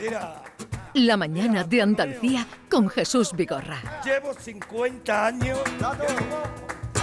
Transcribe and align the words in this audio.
Mira, 0.00 0.42
La 0.94 1.16
mañana 1.16 1.64
de 1.64 1.82
Andalucía 1.82 2.46
con 2.70 2.88
Jesús 2.88 3.32
Vigorra. 3.34 3.78
llevo 4.04 4.32
50 4.34 5.26
años 5.26 5.58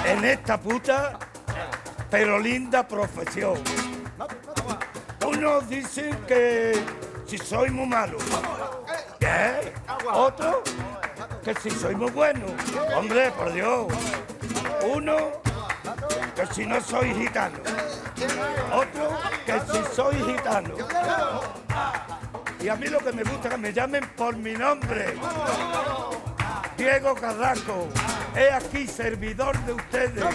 en 0.06 0.26
esta 0.26 0.60
puta, 0.60 1.18
pero 2.10 2.40
linda 2.40 2.88
profesión. 2.88 3.58
Unos 5.26 5.70
dicen 5.70 6.18
que 6.28 6.82
si 7.26 7.38
soy 7.38 7.70
muy 7.70 7.86
malo. 7.88 8.18
¿Qué? 9.20 9.74
Otro 10.12 10.64
que 11.44 11.54
si 11.56 11.70
soy 11.70 11.96
muy 11.96 12.12
bueno. 12.12 12.46
Hombre, 12.96 13.32
por 13.32 13.54
Dios. 13.54 13.88
Uno 14.94 15.18
que 16.36 16.46
si 16.54 16.66
no 16.66 16.80
soy 16.82 17.14
gitano. 17.14 17.60
Otro 18.74 19.18
que 19.46 19.60
si 19.72 19.96
soy 19.96 20.16
gitano. 20.24 20.74
Y 22.68 22.70
a 22.70 22.76
mí 22.76 22.88
lo 22.88 23.00
que 23.00 23.14
me 23.14 23.24
gusta 23.24 23.48
es 23.48 23.54
que 23.54 23.62
me 23.62 23.72
llamen 23.72 24.04
por 24.18 24.36
mi 24.36 24.52
nombre. 24.52 25.14
Diego 26.78 27.16
Carrasco, 27.16 27.88
he 28.36 28.52
aquí 28.52 28.86
servidor 28.86 29.58
de 29.66 29.72
ustedes, 29.72 30.26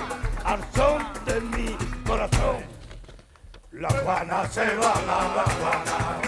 al 0.42 0.60
son 0.74 1.02
de 1.26 1.40
mi 1.54 1.76
corazón. 2.06 2.56
La 3.72 3.90
Juana 3.90 4.48
se 4.50 4.62
va, 4.62 4.94
la, 5.06 5.42
Juana. 5.42 6.22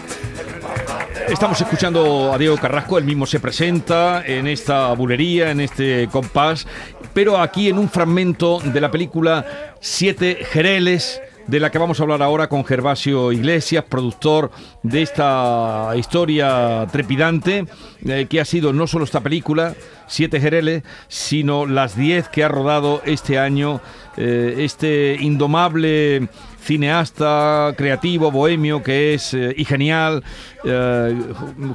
Estamos 1.27 1.59
escuchando 1.59 2.35
a 2.35 2.37
Diego 2.37 2.59
Carrasco, 2.59 2.99
él 2.99 3.05
mismo 3.05 3.25
se 3.25 3.41
presenta 3.41 4.27
en 4.27 4.47
esta 4.47 4.93
bulería, 4.93 5.53
en 5.53 5.61
este 5.61 6.11
compás, 6.13 6.67
pero 7.15 7.41
aquí 7.41 7.71
en 7.71 7.79
un 7.79 7.89
fragmento 7.89 8.61
de 8.61 8.79
la 8.79 8.91
película 8.91 9.75
Siete 9.81 10.45
Jereles, 10.51 11.23
de 11.47 11.61
la 11.61 11.71
que 11.71 11.79
vamos 11.79 12.01
a 12.01 12.03
hablar 12.03 12.23
ahora 12.23 12.49
con 12.49 12.65
Gervasio 12.65 13.33
Iglesias, 13.33 13.85
productor 13.89 14.51
de 14.83 15.03
esta 15.03 15.93
historia 15.97 16.87
trepidante, 16.91 17.67
eh, 18.05 18.27
que 18.29 18.41
ha 18.41 18.45
sido 18.45 18.73
no 18.73 18.87
solo 18.87 19.05
esta 19.05 19.21
película, 19.21 19.75
Siete 20.07 20.41
Jereles, 20.41 20.83
sino 21.09 21.67
las 21.67 21.97
diez 21.97 22.29
que 22.29 22.45
ha 22.45 22.49
rodado 22.49 23.01
este 23.05 23.39
año 23.39 23.81
eh, 24.17 24.57
este 24.59 25.17
indomable 25.19 26.29
cineasta 26.65 27.75
creativo, 27.77 28.31
bohemio, 28.31 28.83
que 28.83 29.15
es 29.15 29.35
eh, 29.35 29.55
y 29.57 29.65
genial, 29.65 30.25
eh, 30.65 31.23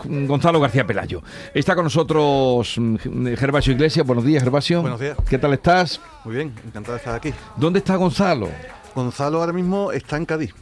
Gonzalo 0.03 0.59
García 0.59 0.85
Pelayo. 0.85 1.21
Está 1.53 1.75
con 1.75 1.83
nosotros 1.83 2.75
mm, 2.77 3.35
Gervasio 3.35 3.73
Iglesias. 3.73 4.05
Buenos 4.05 4.25
días, 4.25 4.43
Gervasio. 4.43 4.81
Buenos 4.81 4.99
días. 4.99 5.17
¿Qué 5.29 5.37
tal 5.37 5.53
estás? 5.53 6.01
Muy 6.25 6.35
bien, 6.35 6.53
encantado 6.65 6.93
de 6.93 6.99
estar 6.99 7.15
aquí. 7.15 7.33
¿Dónde 7.57 7.79
está 7.79 7.95
Gonzalo? 7.95 8.49
Gonzalo 8.95 9.39
ahora 9.39 9.53
mismo 9.53 9.91
está 9.91 10.17
en 10.17 10.25
Cádiz. 10.25 10.53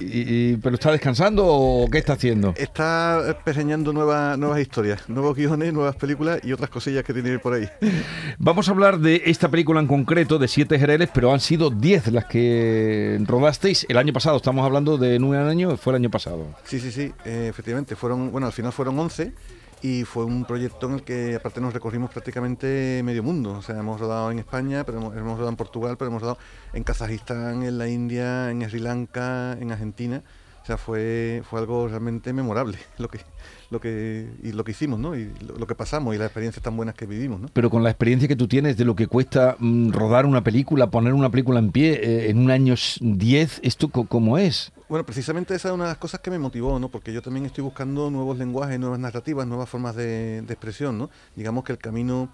Y- 0.00 0.50
y- 0.52 0.56
¿Pero 0.56 0.74
está 0.74 0.90
descansando 0.90 1.46
o 1.46 1.88
qué 1.88 1.98
está 1.98 2.14
haciendo? 2.14 2.52
Está 2.56 3.38
pergeñando 3.44 3.92
nuevas, 3.92 4.36
nuevas 4.36 4.58
historias, 4.60 5.08
nuevos 5.08 5.36
guiones, 5.36 5.72
nuevas 5.72 5.94
películas 5.94 6.40
y 6.42 6.52
otras 6.52 6.68
cosillas 6.68 7.04
que 7.04 7.12
tiene 7.14 7.38
por 7.38 7.52
ahí. 7.54 7.68
Vamos 8.38 8.68
a 8.68 8.72
hablar 8.72 8.98
de 8.98 9.22
esta 9.26 9.48
película 9.48 9.78
en 9.80 9.86
concreto, 9.86 10.40
de 10.40 10.48
Siete 10.48 10.80
Jereles, 10.80 11.10
pero 11.14 11.32
han 11.32 11.38
sido 11.38 11.70
10 11.70 12.08
las 12.10 12.24
que 12.24 13.20
rodasteis 13.24 13.86
el 13.88 13.96
año 13.96 14.12
pasado. 14.12 14.36
Estamos 14.36 14.64
hablando 14.66 14.98
de 14.98 15.16
un 15.18 15.32
año, 15.36 15.76
fue 15.76 15.92
el 15.92 15.96
año 15.98 16.10
pasado. 16.10 16.44
Sí, 16.64 16.80
sí, 16.80 16.90
sí, 16.90 17.12
eh, 17.24 17.46
efectivamente. 17.48 17.94
Fueron, 17.94 18.32
bueno, 18.32 18.48
al 18.48 18.52
final 18.52 18.72
fueron 18.72 18.98
11 18.98 19.32
y 19.84 20.04
fue 20.04 20.24
un 20.24 20.46
proyecto 20.46 20.86
en 20.86 20.94
el 20.94 21.02
que 21.02 21.34
aparte 21.34 21.60
nos 21.60 21.74
recorrimos 21.74 22.10
prácticamente 22.10 23.02
medio 23.04 23.22
mundo. 23.22 23.52
O 23.52 23.60
sea, 23.60 23.78
hemos 23.78 24.00
rodado 24.00 24.30
en 24.30 24.38
España, 24.38 24.82
pero 24.82 24.96
hemos, 24.96 25.14
hemos 25.14 25.32
rodado 25.32 25.50
en 25.50 25.56
Portugal, 25.56 25.96
pero 25.98 26.08
hemos 26.08 26.22
rodado 26.22 26.38
en 26.72 26.84
Kazajistán, 26.84 27.64
en 27.64 27.76
la 27.76 27.86
India, 27.86 28.50
en 28.50 28.66
Sri 28.66 28.80
Lanka, 28.80 29.58
en 29.60 29.72
Argentina. 29.72 30.22
O 30.64 30.66
sea, 30.66 30.78
fue, 30.78 31.42
fue 31.44 31.60
algo 31.60 31.88
realmente 31.88 32.32
memorable 32.32 32.78
lo 32.98 33.08
que, 33.08 33.20
lo 33.68 33.82
que, 33.82 34.30
y 34.42 34.52
lo 34.52 34.64
que 34.64 34.70
hicimos, 34.70 34.98
¿no? 34.98 35.14
Y 35.14 35.30
lo, 35.46 35.58
lo 35.58 35.66
que 35.66 35.74
pasamos 35.74 36.14
y 36.14 36.18
las 36.18 36.28
experiencias 36.28 36.62
tan 36.62 36.74
buenas 36.74 36.94
que 36.94 37.04
vivimos, 37.04 37.38
¿no? 37.38 37.48
Pero 37.52 37.68
con 37.68 37.82
la 37.82 37.90
experiencia 37.90 38.26
que 38.26 38.34
tú 38.34 38.48
tienes 38.48 38.78
de 38.78 38.86
lo 38.86 38.96
que 38.96 39.06
cuesta 39.06 39.56
mm, 39.58 39.90
rodar 39.90 40.24
una 40.24 40.42
película, 40.42 40.88
poner 40.88 41.12
una 41.12 41.28
película 41.28 41.58
en 41.58 41.70
pie 41.70 42.00
eh, 42.02 42.30
en 42.30 42.38
un 42.38 42.50
año 42.50 42.76
10, 42.98 43.60
¿esto 43.62 43.90
cómo 43.90 44.38
es? 44.38 44.72
Bueno, 44.88 45.04
precisamente 45.04 45.54
esa 45.54 45.68
es 45.68 45.74
una 45.74 45.84
de 45.84 45.90
las 45.90 45.98
cosas 45.98 46.20
que 46.20 46.30
me 46.30 46.38
motivó, 46.38 46.78
¿no? 46.78 46.88
Porque 46.88 47.12
yo 47.12 47.20
también 47.20 47.44
estoy 47.44 47.62
buscando 47.62 48.10
nuevos 48.10 48.38
lenguajes, 48.38 48.80
nuevas 48.80 48.98
narrativas, 48.98 49.46
nuevas 49.46 49.68
formas 49.68 49.94
de, 49.96 50.40
de 50.40 50.52
expresión, 50.54 50.96
¿no? 50.96 51.10
Digamos 51.36 51.64
que 51.64 51.72
el 51.72 51.78
camino 51.78 52.30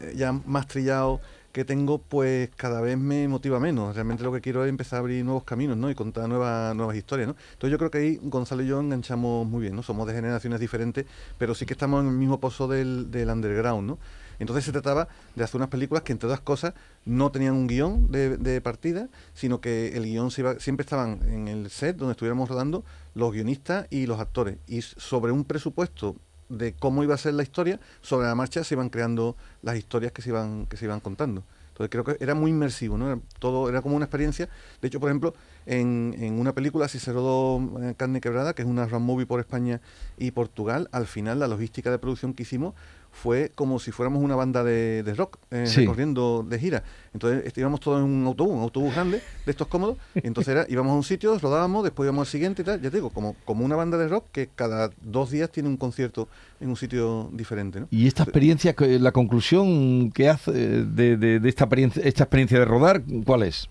eh, 0.00 0.12
ya 0.16 0.32
más 0.32 0.66
trillado 0.66 1.20
que 1.52 1.64
tengo, 1.64 1.98
pues 1.98 2.50
cada 2.56 2.80
vez 2.80 2.96
me 2.96 3.26
motiva 3.28 3.58
menos. 3.58 3.94
Realmente 3.94 4.22
lo 4.22 4.32
que 4.32 4.40
quiero 4.40 4.64
es 4.64 4.68
empezar 4.68 4.98
a 4.98 5.00
abrir 5.00 5.24
nuevos 5.24 5.44
caminos, 5.44 5.76
¿no? 5.76 5.90
Y 5.90 5.94
contar 5.94 6.28
nuevas, 6.28 6.74
nuevas 6.76 6.96
historias, 6.96 7.28
¿no? 7.28 7.36
Entonces 7.52 7.70
yo 7.72 7.78
creo 7.78 7.90
que 7.90 7.98
ahí 7.98 8.20
Gonzalo 8.22 8.62
y 8.62 8.66
yo 8.66 8.80
enganchamos 8.80 9.46
muy 9.46 9.62
bien, 9.62 9.74
¿no? 9.74 9.82
Somos 9.82 10.06
de 10.06 10.14
generaciones 10.14 10.60
diferentes, 10.60 11.06
pero 11.38 11.54
sí 11.54 11.66
que 11.66 11.72
estamos 11.72 12.02
en 12.02 12.08
el 12.08 12.16
mismo 12.16 12.40
pozo 12.40 12.68
del, 12.68 13.10
del 13.10 13.30
underground, 13.30 13.88
¿no? 13.88 13.98
Entonces 14.38 14.64
se 14.64 14.72
trataba 14.72 15.08
de 15.34 15.44
hacer 15.44 15.58
unas 15.58 15.68
películas 15.68 16.02
que, 16.02 16.12
entre 16.12 16.26
otras 16.26 16.40
cosas, 16.40 16.72
no 17.04 17.30
tenían 17.30 17.54
un 17.54 17.66
guion 17.66 18.10
de, 18.10 18.38
de 18.38 18.60
partida, 18.60 19.08
sino 19.34 19.60
que 19.60 19.96
el 19.96 20.04
guion 20.04 20.30
se 20.30 20.40
iba, 20.40 20.58
siempre 20.58 20.82
estaban 20.82 21.20
en 21.28 21.48
el 21.48 21.68
set 21.68 21.96
donde 21.96 22.12
estuviéramos 22.12 22.48
rodando 22.48 22.84
los 23.14 23.32
guionistas 23.32 23.86
y 23.90 24.06
los 24.06 24.18
actores. 24.18 24.56
Y 24.66 24.80
sobre 24.80 25.32
un 25.32 25.44
presupuesto 25.44 26.16
de 26.50 26.74
cómo 26.74 27.02
iba 27.02 27.14
a 27.14 27.18
ser 27.18 27.34
la 27.34 27.42
historia, 27.42 27.80
sobre 28.02 28.26
la 28.26 28.34
marcha 28.34 28.62
se 28.62 28.74
iban 28.74 28.90
creando 28.90 29.36
las 29.62 29.76
historias 29.76 30.12
que 30.12 30.20
se 30.20 30.28
iban, 30.28 30.66
que 30.66 30.76
se 30.76 30.84
iban 30.84 31.00
contando. 31.00 31.42
Entonces 31.70 31.90
creo 31.90 32.04
que 32.04 32.22
era 32.22 32.34
muy 32.34 32.50
inmersivo, 32.50 32.98
¿no? 32.98 33.06
Era, 33.06 33.20
todo, 33.38 33.70
era 33.70 33.80
como 33.80 33.96
una 33.96 34.04
experiencia. 34.04 34.50
De 34.82 34.88
hecho, 34.88 35.00
por 35.00 35.08
ejemplo, 35.08 35.32
en, 35.64 36.14
en 36.18 36.38
una 36.38 36.52
película, 36.52 36.88
rodó 37.10 37.80
eh, 37.80 37.94
Carne 37.96 38.20
Quebrada, 38.20 38.52
que 38.52 38.60
es 38.60 38.68
una 38.68 38.86
road 38.86 39.00
movie 39.00 39.24
por 39.24 39.40
España 39.40 39.80
y 40.18 40.32
Portugal, 40.32 40.90
al 40.92 41.06
final 41.06 41.38
la 41.38 41.48
logística 41.48 41.90
de 41.90 41.98
producción 41.98 42.34
que 42.34 42.42
hicimos 42.42 42.74
fue 43.12 43.50
como 43.54 43.78
si 43.78 43.90
fuéramos 43.90 44.22
una 44.22 44.36
banda 44.36 44.62
de, 44.64 45.02
de 45.02 45.14
rock 45.14 45.38
eh, 45.50 45.66
Sí. 45.66 45.80
recorriendo 45.80 46.44
de 46.48 46.58
gira. 46.58 46.84
Entonces 47.12 47.44
est- 47.46 47.58
íbamos 47.58 47.80
todos 47.80 47.98
en 47.98 48.04
un 48.04 48.26
autobús, 48.26 48.54
un 48.54 48.62
autobús 48.62 48.94
grande, 48.94 49.20
de 49.44 49.50
estos 49.50 49.66
cómodos. 49.66 49.98
y 50.14 50.26
entonces 50.26 50.52
era, 50.52 50.64
íbamos 50.68 50.92
a 50.92 50.94
un 50.96 51.02
sitio, 51.02 51.38
rodábamos, 51.38 51.82
después 51.84 52.06
íbamos 52.06 52.28
al 52.28 52.30
siguiente 52.32 52.62
y 52.62 52.64
tal. 52.64 52.80
Ya 52.80 52.90
te 52.90 52.96
digo, 52.96 53.10
como, 53.10 53.36
como 53.44 53.64
una 53.64 53.76
banda 53.76 53.98
de 53.98 54.08
rock 54.08 54.26
que 54.32 54.48
cada 54.54 54.90
dos 55.02 55.30
días 55.30 55.50
tiene 55.50 55.68
un 55.68 55.76
concierto 55.76 56.28
en 56.60 56.68
un 56.70 56.76
sitio 56.76 57.28
diferente. 57.32 57.80
¿no? 57.80 57.88
Y 57.90 58.06
esta 58.06 58.22
experiencia, 58.22 58.74
la 58.78 59.12
conclusión 59.12 60.12
que 60.12 60.28
hace 60.28 60.52
de, 60.52 61.16
de- 61.16 61.40
de 61.40 61.48
esta, 61.48 61.64
experiencia, 61.64 62.02
esta 62.04 62.24
experiencia 62.24 62.58
de 62.58 62.64
rodar, 62.64 63.02
¿cuál 63.26 63.42
es? 63.42 63.68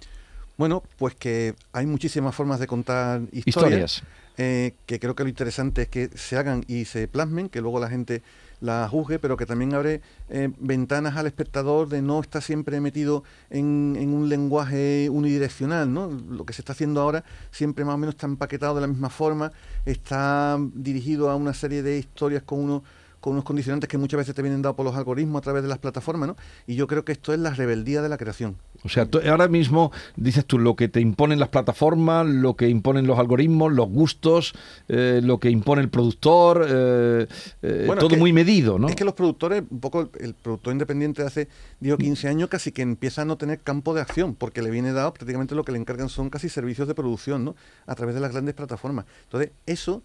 Bueno, 0.58 0.84
pues 0.98 1.16
que 1.16 1.56
hay 1.72 1.86
muchísimas 1.86 2.36
formas 2.36 2.60
de 2.60 2.68
contar 2.68 3.22
historias. 3.32 3.46
Historias. 3.48 4.04
eh, 4.38 4.74
que 4.86 5.00
creo 5.00 5.16
que 5.16 5.24
lo 5.24 5.30
interesante 5.30 5.84
es 5.84 5.88
que 5.88 6.10
se 6.16 6.36
hagan 6.38 6.66
y 6.68 6.84
se 6.86 7.08
plasmen, 7.08 7.48
que 7.48 7.62
luego 7.62 7.80
la 7.80 7.88
gente 7.90 8.22
la 8.62 8.88
juzgue, 8.90 9.20
pero 9.20 9.38
que 9.38 9.46
también 9.46 9.74
abre 9.74 10.02
eh, 10.30 10.50
ventanas 10.60 11.16
al 11.16 11.28
espectador 11.28 11.88
de 11.90 12.02
no 12.02 12.20
estar 12.20 12.42
siempre 12.42 12.82
metido 12.82 13.24
en, 13.50 13.96
en 13.98 14.14
un 14.14 14.30
lenguaje 14.30 15.10
unidireccional, 15.10 15.92
¿no? 15.94 16.08
Lo 16.08 16.46
que 16.46 16.54
se 16.54 16.62
está 16.62 16.74
haciendo 16.74 17.02
ahora 17.02 17.24
siempre 17.52 17.86
más 17.86 17.96
o 17.96 17.98
menos 17.98 18.16
está 18.16 18.28
empaquetado 18.28 18.76
de 18.76 18.82
la 18.82 18.88
misma 18.88 19.10
forma, 19.10 19.52
está 19.86 20.58
dirigido 20.74 21.30
a 21.30 21.36
una 21.36 21.54
serie 21.54 21.84
de 21.84 21.98
historias 22.00 22.44
con 22.44 22.60
uno 22.60 22.84
con 23.20 23.34
unos 23.34 23.44
condicionantes 23.46 23.88
que 23.90 23.98
muchas 23.98 24.18
veces 24.20 24.34
te 24.36 24.42
vienen 24.42 24.62
dados 24.62 24.76
por 24.76 24.86
los 24.86 24.96
algoritmos 24.96 25.40
a 25.40 25.44
través 25.44 25.62
de 25.64 25.70
las 25.70 25.78
plataformas, 25.80 26.28
¿no? 26.30 26.36
Y 26.68 26.76
yo 26.76 26.88
creo 26.88 27.04
que 27.04 27.12
esto 27.12 27.34
es 27.34 27.40
la 27.40 27.52
rebeldía 27.54 28.02
de 28.02 28.10
la 28.10 28.18
creación. 28.18 28.58
O 28.84 28.90
sea, 28.90 29.06
tú- 29.06 29.20
ahora 29.30 29.48
mismo 29.48 29.92
dices 30.16 30.46
tú 30.46 30.58
lo 30.58 30.76
que 30.76 30.88
te 30.88 31.02
imponen 31.02 31.40
las 31.40 31.50
plataformas, 31.50 32.26
lo 32.26 32.56
que 32.56 32.70
imponen 32.70 33.08
los 33.08 33.20
algoritmos, 33.20 33.74
los 33.74 33.90
gustos, 33.90 34.54
eh, 34.88 35.20
lo 35.24 35.40
que 35.40 35.50
impone 35.50 35.82
el 35.82 35.90
productor, 35.90 36.66
eh, 36.70 37.28
eh, 37.62 37.84
Bueno, 37.88 37.94
es 37.94 38.00
todo 38.00 38.10
que- 38.10 38.18
muy 38.18 38.32
medido, 38.32 38.80
¿no? 38.80 38.88
Es 38.88 38.96
que 38.96 39.04
los 39.06 39.14
productores, 39.16 39.64
un 39.70 39.80
poco 39.80 40.02
el, 40.02 40.10
el 40.22 40.34
productor 40.34 40.72
independiente 40.74 41.22
de 41.22 41.28
hace 41.28 41.48
10 41.82 41.96
o 41.96 41.98
15 41.98 42.28
años 42.30 42.48
casi 42.50 42.72
que 42.72 42.82
empieza 42.82 43.24
a 43.24 43.26
no 43.26 43.38
tener 43.38 43.60
campo 43.60 43.94
de 43.94 44.02
acción, 44.02 44.36
porque 44.36 44.62
le 44.62 44.72
viene 44.72 44.94
dado 44.94 45.14
prácticamente 45.14 45.56
lo 45.56 45.64
que 45.66 45.72
le 45.74 45.78
encargan 45.80 46.08
son 46.10 46.30
casi 46.30 46.48
servicios 46.50 46.88
de 46.88 46.96
producción, 46.96 47.44
¿no? 47.44 47.56
A 47.86 47.96
través 47.96 48.16
de 48.16 48.22
las 48.22 48.32
grandes 48.32 48.56
plataformas. 48.56 49.06
Entonces, 49.24 49.52
eso, 49.66 50.04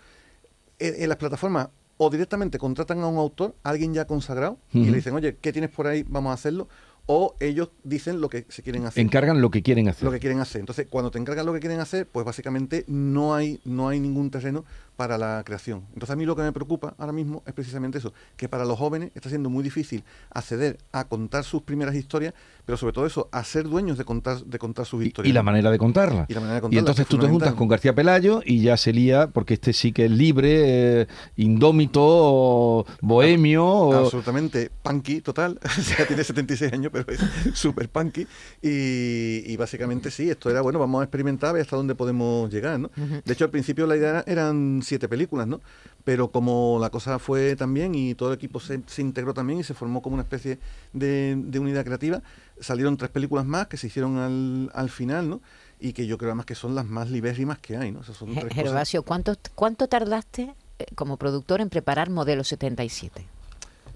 en, 0.80 1.00
en 1.02 1.08
las 1.08 1.18
plataformas 1.18 1.68
o 1.96 2.10
directamente 2.10 2.58
contratan 2.58 3.00
a 3.00 3.06
un 3.06 3.18
autor, 3.18 3.54
a 3.62 3.70
alguien 3.70 3.94
ya 3.94 4.06
consagrado, 4.06 4.58
y 4.72 4.86
le 4.86 4.96
dicen, 4.96 5.14
oye, 5.14 5.36
¿qué 5.40 5.52
tienes 5.52 5.70
por 5.70 5.86
ahí? 5.86 6.04
Vamos 6.08 6.30
a 6.30 6.34
hacerlo. 6.34 6.68
O 7.06 7.34
ellos 7.38 7.68
dicen 7.82 8.22
lo 8.22 8.30
que 8.30 8.46
se 8.48 8.62
quieren 8.62 8.86
hacer 8.86 9.04
Encargan 9.04 9.42
lo 9.42 9.50
que 9.50 9.62
quieren 9.62 9.88
hacer. 9.88 10.04
lo 10.04 10.10
que 10.10 10.20
quieren 10.20 10.40
hacer. 10.40 10.60
Entonces, 10.60 10.86
cuando 10.88 11.10
te 11.10 11.18
encargan 11.18 11.44
lo 11.44 11.52
que 11.52 11.60
quieren 11.60 11.78
hacer, 11.80 12.06
pues 12.06 12.24
básicamente 12.24 12.84
no 12.88 13.34
hay, 13.34 13.60
no 13.66 13.88
hay 13.88 14.00
ningún 14.00 14.30
terreno 14.30 14.64
para 14.96 15.18
la 15.18 15.42
creación. 15.44 15.82
Entonces, 15.94 16.10
a 16.10 16.16
mí 16.16 16.24
lo 16.24 16.36
que 16.36 16.42
me 16.42 16.52
preocupa 16.52 16.94
ahora 16.98 17.12
mismo 17.12 17.42
es 17.46 17.52
precisamente 17.52 17.98
eso, 17.98 18.12
que 18.36 18.48
para 18.48 18.64
los 18.64 18.78
jóvenes 18.78 19.10
está 19.14 19.28
siendo 19.28 19.50
muy 19.50 19.62
difícil 19.64 20.04
acceder 20.30 20.78
a 20.92 21.04
contar 21.04 21.44
sus 21.44 21.62
primeras 21.62 21.94
historias, 21.94 22.32
pero 22.64 22.76
sobre 22.78 22.92
todo 22.92 23.04
eso, 23.06 23.28
a 23.32 23.42
ser 23.44 23.68
dueños 23.68 23.98
de 23.98 24.04
contar, 24.04 24.44
de 24.44 24.58
contar 24.58 24.86
sus 24.86 25.04
historias. 25.04 25.30
y 25.30 25.32
la 25.32 25.42
manera 25.42 25.70
de 25.70 25.78
contarla. 25.78 26.26
Y 26.28 26.34
la 26.34 26.40
manera 26.40 26.54
de 26.54 26.58
Y 26.58 26.62
contarla, 26.62 26.78
entonces 26.80 27.06
tú 27.06 27.18
te 27.18 27.26
juntas 27.28 27.54
con 27.54 27.68
García 27.68 27.94
Pelayo 27.94 28.40
y 28.44 28.62
ya 28.62 28.76
se 28.76 28.92
lía, 28.92 29.26
porque 29.28 29.54
este 29.54 29.72
sí 29.72 29.92
que 29.92 30.04
es 30.06 30.10
libre, 30.10 31.02
eh, 31.02 31.06
indómito, 31.36 32.00
o 32.04 32.86
bohemio. 33.00 33.64
o- 33.66 33.94
absolutamente 34.04 34.70
punky 34.82 35.20
total, 35.20 35.58
o 35.64 35.82
sea, 35.82 36.06
tiene 36.06 36.24
76 36.24 36.72
años, 36.72 36.90
pero 36.92 37.04
es 37.12 37.20
súper 37.58 37.88
punky. 37.88 38.26
Y, 38.62 39.42
y 39.52 39.56
básicamente 39.56 40.10
sí, 40.10 40.30
esto 40.30 40.50
era, 40.50 40.60
bueno, 40.60 40.78
vamos 40.78 41.00
a 41.00 41.04
experimentar 41.04 41.50
a 41.50 41.52
ver 41.52 41.62
hasta 41.62 41.76
dónde 41.76 41.94
podemos 41.94 42.50
llegar, 42.52 42.78
¿no? 42.80 42.90
De 43.24 43.32
hecho, 43.32 43.44
al 43.44 43.50
principio 43.50 43.86
la 43.86 43.96
idea 43.96 44.10
era- 44.10 44.24
eran 44.26 44.82
siete 44.84 45.08
películas, 45.08 45.46
¿no? 45.46 45.60
Pero 46.04 46.30
como 46.30 46.78
la 46.80 46.90
cosa 46.90 47.18
fue 47.18 47.56
también 47.56 47.94
y 47.94 48.14
todo 48.14 48.30
el 48.30 48.36
equipo 48.36 48.60
se, 48.60 48.80
se 48.86 49.02
integró 49.02 49.34
también 49.34 49.58
y 49.60 49.64
se 49.64 49.74
formó 49.74 50.02
como 50.02 50.14
una 50.14 50.22
especie 50.22 50.58
de, 50.92 51.34
de 51.36 51.58
unidad 51.58 51.84
creativa, 51.84 52.22
salieron 52.60 52.96
tres 52.96 53.10
películas 53.10 53.44
más 53.46 53.66
que 53.68 53.76
se 53.76 53.86
hicieron 53.88 54.18
al, 54.18 54.70
al 54.74 54.90
final, 54.90 55.28
¿no? 55.28 55.40
Y 55.80 55.92
que 55.92 56.06
yo 56.06 56.18
creo 56.18 56.30
además 56.30 56.46
que 56.46 56.54
son 56.54 56.74
las 56.74 56.84
más 56.86 57.10
libérrimas 57.10 57.58
que 57.58 57.76
hay, 57.76 57.90
¿no? 57.90 58.00
Esas 58.02 58.16
son 58.16 58.30
tres 58.32 58.44
cosas- 58.44 58.54
Gervasio, 58.56 59.02
¿cuánto, 59.02 59.34
¿cuánto 59.54 59.88
tardaste 59.88 60.54
eh, 60.78 60.86
como 60.94 61.16
productor 61.16 61.60
en 61.60 61.68
preparar 61.70 62.10
Modelo 62.10 62.44
77? 62.44 63.24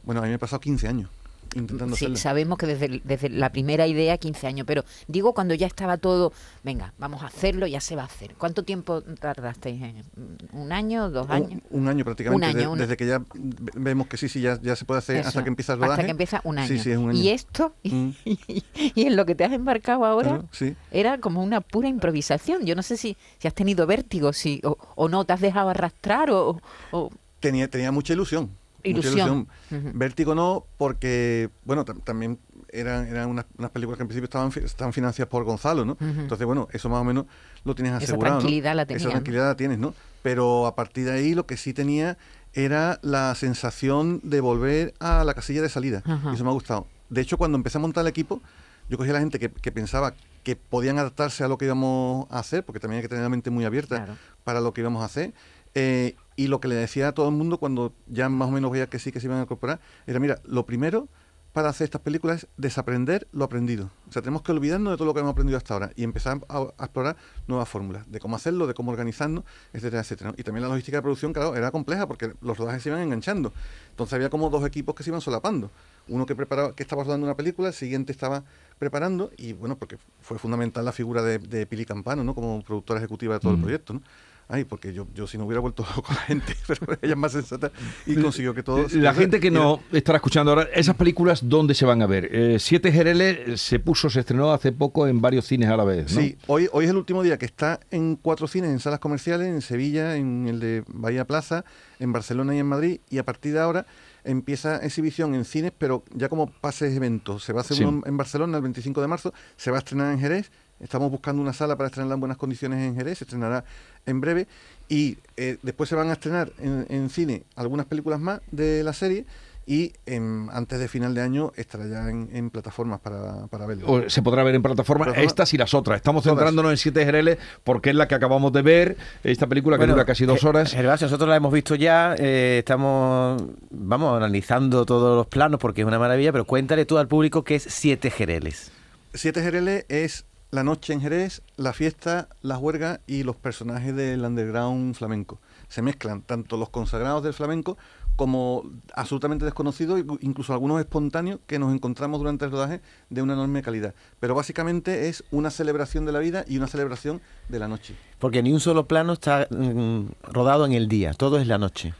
Bueno, 0.05 0.21
a 0.21 0.25
mí 0.25 0.31
me 0.31 0.35
he 0.37 0.39
pasado 0.39 0.61
15 0.61 0.89
años 0.89 1.11
intentando 1.55 1.97
Sí, 1.97 2.05
hacerlo. 2.05 2.17
sabemos 2.17 2.59
que 2.59 2.67
desde, 2.67 3.01
desde 3.05 3.29
la 3.31 3.51
primera 3.51 3.87
idea, 3.87 4.19
15 4.19 4.47
años, 4.47 4.67
pero 4.67 4.85
digo 5.07 5.33
cuando 5.35 5.55
ya 5.55 5.67
estaba 5.67 5.97
todo, 5.97 6.33
venga, 6.65 6.93
vamos 6.99 7.23
a 7.23 7.27
hacerlo, 7.27 7.67
ya 7.67 7.81
se 7.81 7.97
va 7.97 8.03
a 8.03 8.07
hacer. 8.07 8.35
¿Cuánto 8.37 8.63
tiempo 8.65 9.03
tardaste? 9.03 9.71
en- 9.71 10.05
¿Un 10.53 10.73
año? 10.73 11.11
¿Dos 11.11 11.29
años? 11.31 11.61
Un, 11.71 11.83
un 11.83 11.89
año 11.89 12.05
prácticamente, 12.05 12.45
Un 12.47 12.51
año, 12.51 12.59
de- 12.61 12.67
un- 12.69 12.79
desde 12.79 12.97
que 12.97 13.07
ya 13.07 13.19
ve- 13.19 13.73
vemos 13.75 14.07
que 14.07 14.17
sí, 14.17 14.29
sí, 14.29 14.41
ya, 14.41 14.61
ya 14.61 14.77
se 14.77 14.85
puede 14.85 14.99
hacer 14.99 15.17
Eso, 15.17 15.29
hasta 15.29 15.43
que 15.43 15.49
empieza 15.49 15.73
el 15.75 15.79
rodaje. 15.81 15.93
Hasta 15.93 16.05
que 16.05 16.11
empieza 16.11 16.41
un 16.45 16.59
año. 16.59 16.69
Sí, 16.69 16.79
sí, 16.79 16.91
es 16.91 16.99
un 16.99 17.11
año. 17.11 17.19
Y 17.21 17.29
esto, 17.31 17.75
Mm. 17.85 18.09
y, 18.25 18.63
en 19.07 19.17
lo 19.17 19.25
que 19.27 19.35
te 19.35 19.45
has 19.45 19.53
embarcado 19.53 20.05
ahora, 20.05 20.29
Claro, 20.31 20.49
sí. 20.53 20.75
era 20.91 21.19
como 21.19 21.43
una 21.43 21.61
pura 21.61 21.89
improvisación. 21.89 22.65
Yo 22.67 22.75
no 22.75 22.83
sé 22.83 22.97
si, 22.97 23.17
si 23.39 23.49
has 23.49 23.55
tenido 23.55 23.87
vértigo 23.87 24.33
si, 24.33 24.61
o, 24.65 24.77
o 24.95 25.09
no, 25.09 25.25
te 25.25 25.33
has 25.33 25.41
dejado 25.41 25.71
arrastrar 25.71 26.31
o... 26.31 26.61
o- 26.91 27.11
Tenía, 27.41 27.69
tenía 27.69 27.93
mucha 27.93 28.13
ilusión. 28.15 28.51
Mucha 28.85 29.09
Ilusión. 29.09 29.49
Vértigo 29.95 30.35
no, 30.35 30.65
porque, 30.77 31.51
bueno, 31.65 31.85
tam- 31.85 32.03
también 32.05 32.39
eran, 32.71 33.07
eran 33.07 33.29
unas, 33.31 33.47
unas 33.57 33.71
películas 33.71 33.97
que 33.97 34.03
en 34.03 34.09
principio 34.09 34.25
estaban, 34.27 34.53
estaban 34.65 34.93
financiadas 34.93 35.29
por 35.31 35.45
Gonzalo, 35.45 35.85
¿no? 35.85 35.97
Entonces, 36.01 36.47
bueno, 36.47 36.69
eso 36.73 36.89
más 36.89 37.01
o 37.01 37.05
menos 37.05 37.27
lo 37.65 37.75
tienes 37.75 37.95
Esa 37.95 38.05
asegurado. 38.05 38.37
¿no? 38.37 38.41
tranquilidad 38.41 38.75
la 38.77 38.87
tenías, 38.87 39.03
Esa 39.03 39.09
¿no? 39.09 39.13
tranquilidad 39.13 39.47
la 39.47 39.57
tienes, 39.57 39.79
¿no? 39.79 39.95
Pero 40.23 40.67
a 40.67 40.75
partir 40.75 41.05
de 41.07 41.13
ahí 41.13 41.35
lo 41.35 41.47
que 41.47 41.57
sí 41.57 41.73
tenía 41.73 42.19
era 42.55 42.99
la 43.03 43.35
sensación 43.35 44.21
de 44.23 44.41
volver 44.41 44.95
a 45.01 45.25
la 45.25 45.35
casilla 45.35 45.63
de 45.63 45.69
salida. 45.69 46.03
Y 46.31 46.35
eso 46.35 46.45
me 46.45 46.51
ha 46.51 46.53
gustado. 46.55 46.87
De 47.09 47.21
hecho, 47.21 47.37
cuando 47.39 47.57
empecé 47.57 47.79
a 47.79 47.81
montar 47.81 48.03
el 48.03 48.09
equipo, 48.09 48.41
yo 48.89 48.97
cogí 48.99 49.11
a 49.11 49.15
la 49.15 49.21
gente 49.21 49.39
que, 49.39 49.51
que 49.51 49.73
pensaba 49.73 50.15
que 50.43 50.57
podían 50.57 50.99
adaptarse 50.99 51.45
a 51.45 51.49
lo 51.49 51.59
que 51.59 51.67
íbamos 51.67 52.27
a 52.31 52.39
hacer, 52.39 52.65
porque 52.65 52.81
también 52.81 52.99
hay 52.99 53.03
que 53.03 53.09
tener 53.09 53.23
la 53.23 53.29
mente 53.29 53.51
muy 53.51 53.65
abierta 53.65 53.97
Claro. 53.97 54.17
para 54.45 54.61
lo 54.61 54.73
que 54.73 54.81
íbamos 54.81 55.03
a 55.03 55.07
hacer. 55.07 55.35
Eh, 55.75 56.17
y 56.39 56.47
lo 56.47 56.61
que 56.61 56.69
le 56.69 56.77
decía 56.77 57.09
a 57.09 57.13
todo 57.13 57.29
el 57.29 57.35
mundo 57.35 57.59
cuando 57.59 57.93
ya 58.07 58.29
más 58.29 58.49
o 58.49 58.53
menos 58.53 58.71
veía 58.71 58.87
que 58.87 59.01
sí 59.01 59.11
que 59.11 59.19
se 59.19 59.27
iban 59.27 59.41
a 59.41 59.43
incorporar, 59.43 59.81
era, 60.07 60.21
mira, 60.21 60.41
lo 60.45 60.65
primero 60.67 61.09
para 61.53 61.71
hacer 61.71 61.87
estas 61.87 62.01
películas 62.01 62.45
es 62.45 62.49
desaprender 62.57 63.27
lo 63.33 63.45
aprendido. 63.45 63.91
O 64.09 64.13
sea, 64.13 64.23
tenemos 64.23 64.43
que 64.43 64.53
olvidarnos 64.53 64.93
de 64.93 64.97
todo 64.97 65.07
lo 65.07 65.15
que 65.15 65.19
hemos 65.19 65.33
aprendido 65.33 65.57
hasta 65.57 65.75
ahora 65.75 65.91
y 65.97 66.05
empezar 66.05 66.41
a, 66.49 66.59
a 66.79 66.85
explorar 66.85 67.17
nuevas 67.49 67.69
fórmulas 67.69 68.09
de 68.09 68.21
cómo 68.21 68.37
hacerlo, 68.37 68.69
de 68.69 68.75
cómo 68.75 68.93
organizarnos, 68.93 69.43
etcétera, 69.73 70.03
etcétera. 70.03 70.33
Y 70.37 70.45
también 70.45 70.63
la 70.63 70.69
logística 70.69 70.99
de 70.99 71.03
producción, 71.03 71.33
claro, 71.33 71.57
era 71.57 71.73
compleja 71.73 72.07
porque 72.07 72.35
los 72.41 72.57
rodajes 72.57 72.85
se 72.85 72.91
iban 72.91 73.01
enganchando. 73.03 73.53
Entonces 73.91 74.15
había 74.15 74.31
como 74.31 74.49
dos 74.49 74.65
equipos 74.65 74.95
que 74.95 75.03
se 75.03 75.11
iban 75.11 75.21
solapando. 75.21 75.73
Uno 76.07 76.25
que 76.25 76.37
preparaba, 76.37 76.73
que 76.73 76.85
estaba 76.85 77.03
rodando 77.03 77.27
una 77.27 77.37
película, 77.37 77.67
el 77.67 77.75
siguiente 77.75 78.13
estaba 78.13 78.45
preparando 78.79 79.33
y 79.37 79.55
bueno, 79.55 79.77
porque 79.77 79.99
fue 80.21 80.39
fundamental 80.39 80.85
la 80.85 80.93
figura 80.93 81.23
de, 81.23 81.39
de 81.41 81.67
Pili 81.67 81.85
Campano, 81.85 82.23
¿no? 82.23 82.33
Como 82.37 82.63
productora 82.63 83.01
ejecutiva 83.01 83.35
de 83.35 83.41
todo 83.41 83.55
el 83.55 83.61
proyecto, 83.61 83.95
¿no? 83.95 84.03
Ay, 84.51 84.65
porque 84.65 84.95
yo, 84.95 85.07
yo 85.15 85.27
si 85.27 85.37
no 85.37 85.45
hubiera 85.45 85.61
vuelto 85.61 85.85
loco 85.97 86.11
la 86.13 86.21
gente, 86.21 86.55
pero 86.67 86.99
ella 87.03 87.13
es 87.13 87.19
más 87.19 87.33
sensata 87.33 87.71
y 88.07 88.17
consiguió 88.17 88.55
que 88.55 88.63
todo... 88.63 88.87
La 88.93 89.13
gente 89.13 89.41
que 89.41 89.51
no 89.51 89.81
estará 89.93 90.17
escuchando 90.17 90.53
ahora, 90.53 90.69
esas 90.75 90.97
películas, 90.97 91.41
¿dónde 91.49 91.75
se 91.75 91.85
van 91.85 92.01
a 92.01 92.07
ver? 92.07 92.29
Eh, 92.33 92.57
Siete 92.59 92.91
Gereles 92.91 93.61
se 93.61 93.79
puso, 93.79 94.09
se 94.09 94.21
estrenó 94.21 94.51
hace 94.53 94.73
poco 94.73 95.07
en 95.07 95.21
varios 95.21 95.45
cines 95.47 95.69
a 95.69 95.77
la 95.77 95.85
vez, 95.85 96.15
¿no? 96.15 96.21
Sí, 96.21 96.37
hoy, 96.47 96.69
hoy 96.73 96.85
es 96.87 96.91
el 96.91 96.97
último 96.97 97.23
día 97.23 97.37
que 97.37 97.45
está 97.47 97.81
en 97.91 98.17
cuatro 98.17 98.49
cines, 98.49 98.71
en 98.71 98.81
salas 98.81 99.01
comerciales, 99.01 99.49
en 99.49 99.61
Sevilla, 99.61 100.17
en 100.17 100.47
el 100.49 100.61
de 100.61 100.83
Bahía 100.89 101.27
Plaza, 101.27 101.67
en 101.99 102.13
Barcelona 102.13 102.55
y 102.55 102.59
en 102.59 102.67
Madrid, 102.67 103.01
y 103.11 103.19
a 103.19 103.25
partir 103.25 103.53
de 103.53 103.61
ahora 103.61 103.85
empieza 104.25 104.77
exhibición 104.79 105.35
en 105.35 105.45
cines, 105.45 105.73
pero 105.77 106.05
ya 106.15 106.29
como 106.29 106.51
pases 106.51 106.95
eventos. 106.97 107.45
Se 107.45 107.53
va 107.53 107.61
a 107.61 107.63
hacer 107.63 107.77
Sí. 107.79 107.85
uno 107.85 108.03
en 108.07 108.17
Barcelona 108.17 108.57
el 108.57 108.63
25 108.63 109.01
de 109.01 109.07
marzo, 109.09 109.33
se 109.57 109.71
va 109.71 109.77
a 109.77 109.81
estrenar 109.81 110.13
en 110.13 110.21
Jerez, 110.21 110.51
estamos 110.81 111.11
buscando 111.11 111.43
una 111.43 111.53
sala 111.53 111.77
para 111.77 111.89
estrenarla 111.89 112.15
en 112.15 112.21
buenas 112.21 112.39
condiciones 112.39 112.81
en 112.87 112.97
Jerez, 112.97 113.19
se 113.19 113.25
estrenará 113.25 113.65
en 114.07 114.21
breve, 114.21 114.47
y 114.89 115.19
eh, 115.37 115.59
después 115.63 115.89
se 115.89 115.97
van 115.97 116.09
a 116.11 116.15
estrenar 116.15 116.53
en, 116.59 116.87
en 116.89 117.11
cine 117.11 117.43
algunas 117.57 117.87
películas 117.87 118.21
más 118.21 118.41
de 118.51 118.83
la 118.83 118.93
serie, 118.93 119.27
y 119.71 119.93
em, 120.07 120.49
antes 120.49 120.79
de 120.79 120.89
final 120.89 121.15
de 121.15 121.21
año 121.21 121.53
estará 121.55 121.87
ya 121.87 122.09
en, 122.09 122.31
en 122.33 122.49
plataformas 122.49 123.01
para, 123.01 123.49
para 123.49 123.67
verlo. 123.67 123.85
O 123.87 124.09
se 124.09 124.23
podrá 124.23 124.43
ver 124.43 124.55
en 124.55 124.63
plataforma 124.63 125.05
Plataforma. 125.05 125.27
estas 125.29 125.53
y 125.53 125.59
las 125.59 125.75
otras. 125.75 125.97
Estamos 125.97 126.23
Todas. 126.25 126.39
centrándonos 126.39 126.71
en 126.73 126.79
Siete 126.79 127.05
Gereles 127.05 127.37
porque 127.65 127.91
es 127.91 127.97
la 127.97 128.09
que 128.09 128.15
acabamos 128.15 128.51
de 128.55 128.63
ver, 128.63 128.97
esta 129.23 129.47
película 129.47 129.77
que 129.77 129.81
Bueno, 129.81 129.93
dura 129.93 130.07
casi 130.07 130.25
dos 130.25 130.43
horas. 130.45 130.73
Gervasio, 130.73 131.07
nosotros 131.07 131.29
la 131.29 131.37
hemos 131.37 131.53
visto 131.53 131.75
ya, 131.75 132.15
eh, 132.17 132.61
estamos, 132.61 133.43
vamos 133.69 134.17
analizando 134.17 134.87
todos 134.87 135.15
los 135.19 135.27
planos 135.27 135.61
porque 135.61 135.83
es 135.83 135.87
una 135.87 135.99
maravilla, 135.99 136.33
pero 136.33 136.47
cuéntale 136.47 136.87
tú 136.87 136.97
al 136.97 137.07
público 137.07 137.45
que 137.45 137.57
es 137.57 137.65
Siete 137.65 138.11
Jereles. 138.11 138.73
Siete 139.13 139.43
Jereles 139.43 139.85
es 139.91 140.25
la 140.51 140.65
noche 140.65 140.93
en 140.93 141.01
Jerez, 141.01 141.43
la 141.57 141.73
fiesta, 141.73 142.29
la 142.43 142.57
juerga 142.57 143.01
y 143.07 143.23
los 143.23 143.37
personajes 143.37 143.95
del 143.95 144.25
underground 144.25 144.95
flamenco. 144.95 145.39
Se 145.69 145.83
mezclan 145.83 146.23
tanto 146.23 146.57
los 146.57 146.71
consagrados 146.71 147.23
del 147.23 147.35
flamenco 147.35 147.77
como 148.17 148.65
absolutamente 148.95 149.45
desconocidos, 149.45 150.03
incluso 150.23 150.53
algunos 150.53 150.81
espontáneos 150.81 151.39
que 151.47 151.61
nos 151.61 151.73
encontramos 151.73 152.19
durante 152.19 152.47
el 152.47 152.51
rodaje 152.51 152.81
de 153.11 153.23
una 153.23 153.35
enorme 153.35 153.63
calidad. 153.63 153.95
Pero 154.19 154.35
básicamente 154.35 155.09
es 155.09 155.23
una 155.31 155.51
celebración 155.51 156.05
de 156.05 156.13
la 156.13 156.19
vida 156.19 156.45
y 156.49 156.57
una 156.57 156.67
celebración 156.67 157.21
de 157.49 157.59
la 157.61 157.69
noche. 157.69 157.95
Porque 158.19 158.43
ni 158.43 158.53
un 158.53 158.59
solo 158.59 158.89
plano 158.89 159.13
está 159.13 159.47
mm, 159.51 160.07
rodado 160.33 160.67
en 160.67 160.73
el 160.73 160.89
día, 160.89 161.13
todo 161.13 161.39
es 161.39 161.47
la 161.47 161.59
noche. 161.59 161.95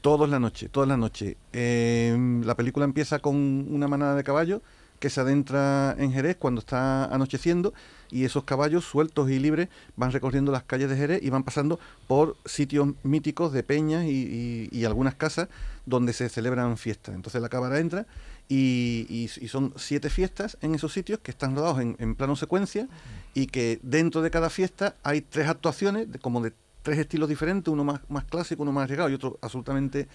Todo 0.00 0.26
es 0.26 0.30
la 0.30 0.38
noche, 0.38 0.68
toda 0.68 0.86
la 0.86 0.98
noche. 0.98 1.38
Eh, 1.52 2.16
la 2.44 2.54
película 2.54 2.84
empieza 2.84 3.18
con 3.18 3.34
una 3.34 3.88
manada 3.88 4.14
de 4.14 4.22
caballos 4.22 4.60
que 5.04 5.10
se 5.10 5.20
adentra 5.20 5.94
en 5.98 6.14
Jerez 6.14 6.34
cuando 6.38 6.60
está 6.60 7.04
anocheciendo 7.14 7.74
y 8.10 8.24
esos 8.24 8.44
caballos 8.44 8.86
sueltos 8.86 9.28
y 9.28 9.38
libres 9.38 9.68
van 9.96 10.12
recorriendo 10.12 10.50
las 10.50 10.62
calles 10.62 10.88
de 10.88 10.96
Jerez 10.96 11.22
y 11.22 11.28
van 11.28 11.42
pasando 11.42 11.78
por 12.08 12.38
sitios 12.46 12.88
míticos 13.02 13.52
de 13.52 13.62
peñas 13.62 14.06
y, 14.06 14.82
algunas 14.86 15.14
casas 15.14 15.48
donde 15.84 16.14
se 16.14 16.30
celebran 16.30 16.78
fiestas. 16.78 17.14
Entonces 17.14 17.42
la 17.42 17.50
cámara 17.50 17.80
entra 17.80 18.06
y, 18.48 19.28
son 19.46 19.74
siete 19.76 20.08
fiestas 20.08 20.56
en 20.62 20.74
esos 20.74 20.94
sitios 20.94 21.18
que 21.18 21.32
están 21.32 21.54
rodados 21.54 21.80
en, 21.80 21.96
en 21.98 22.14
plano 22.14 22.34
secuencia 22.34 22.88
y 23.34 23.48
que 23.48 23.80
dentro 23.82 24.22
de 24.22 24.30
cada 24.30 24.48
fiesta 24.48 24.96
hay 25.02 25.20
tres 25.20 25.48
actuaciones 25.48 26.10
de- 26.10 26.18
como 26.18 26.40
de 26.40 26.54
tres 26.82 26.98
estilos 26.98 27.28
diferentes, 27.28 27.70
uno 27.70 27.84
más, 27.84 28.00
más 28.08 28.24
clásico, 28.24 28.62
uno 28.62 28.72
más 28.72 28.84
arriesgado 28.84 29.10
y 29.10 29.14
otro 29.14 29.38
absolutamente 29.42 30.08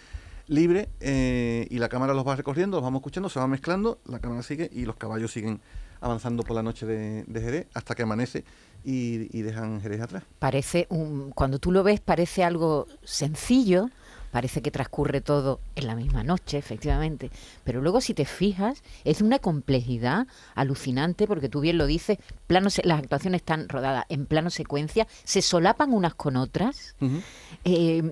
libre 0.50 0.90
eh, 1.00 1.66
y 1.70 1.78
la 1.80 1.88
cámara 1.90 2.14
los 2.14 2.28
va 2.28 2.36
recorriendo, 2.36 2.78
los 2.78 2.84
vamos 2.84 3.00
escuchando, 3.00 3.30
se 3.30 3.40
va 3.40 3.48
mezclando, 3.48 4.00
la 4.06 4.20
cámara 4.20 4.44
sigue 4.44 4.70
y 4.74 4.84
los 4.86 4.96
caballos 4.98 5.32
siguen 5.32 5.62
avanzando 6.02 6.44
por 6.44 6.56
la 6.56 6.64
noche 6.64 6.86
de, 6.86 7.24
de 7.26 7.42
Jerez 7.42 7.68
hasta 7.74 7.94
que 7.96 8.04
amanece 8.04 8.44
y, 8.84 9.36
y 9.38 9.42
dejan 9.44 9.80
Jerez 9.82 10.02
atrás. 10.02 10.24
Parece 10.40 10.88
un, 10.90 11.32
cuando 11.32 11.60
tú 11.60 11.72
lo 11.72 11.84
ves 11.84 12.00
parece 12.00 12.44
algo 12.44 12.88
sencillo, 13.04 13.90
parece 14.32 14.62
que 14.62 14.72
transcurre 14.72 15.22
todo 15.22 15.60
en 15.76 15.88
la 15.88 15.96
misma 15.96 16.24
noche, 16.24 16.58
efectivamente, 16.58 17.32
pero 17.64 17.82
luego 17.82 18.00
si 18.00 18.14
te 18.14 18.26
fijas 18.26 18.82
es 19.04 19.18
de 19.20 19.24
una 19.26 19.40
complejidad 19.40 20.26
alucinante 20.56 21.28
porque 21.28 21.50
tú 21.50 21.60
bien 21.62 21.78
lo 21.78 21.86
dices, 21.86 22.18
plano 22.48 22.70
se- 22.70 22.86
las 22.86 23.00
actuaciones 23.00 23.42
están 23.42 23.68
rodadas 23.70 24.06
en 24.10 24.26
plano 24.26 24.50
secuencia, 24.52 25.06
se 25.26 25.42
solapan 25.42 25.94
unas 25.94 26.14
con 26.16 26.38
otras. 26.38 26.96
Eh, 27.66 28.04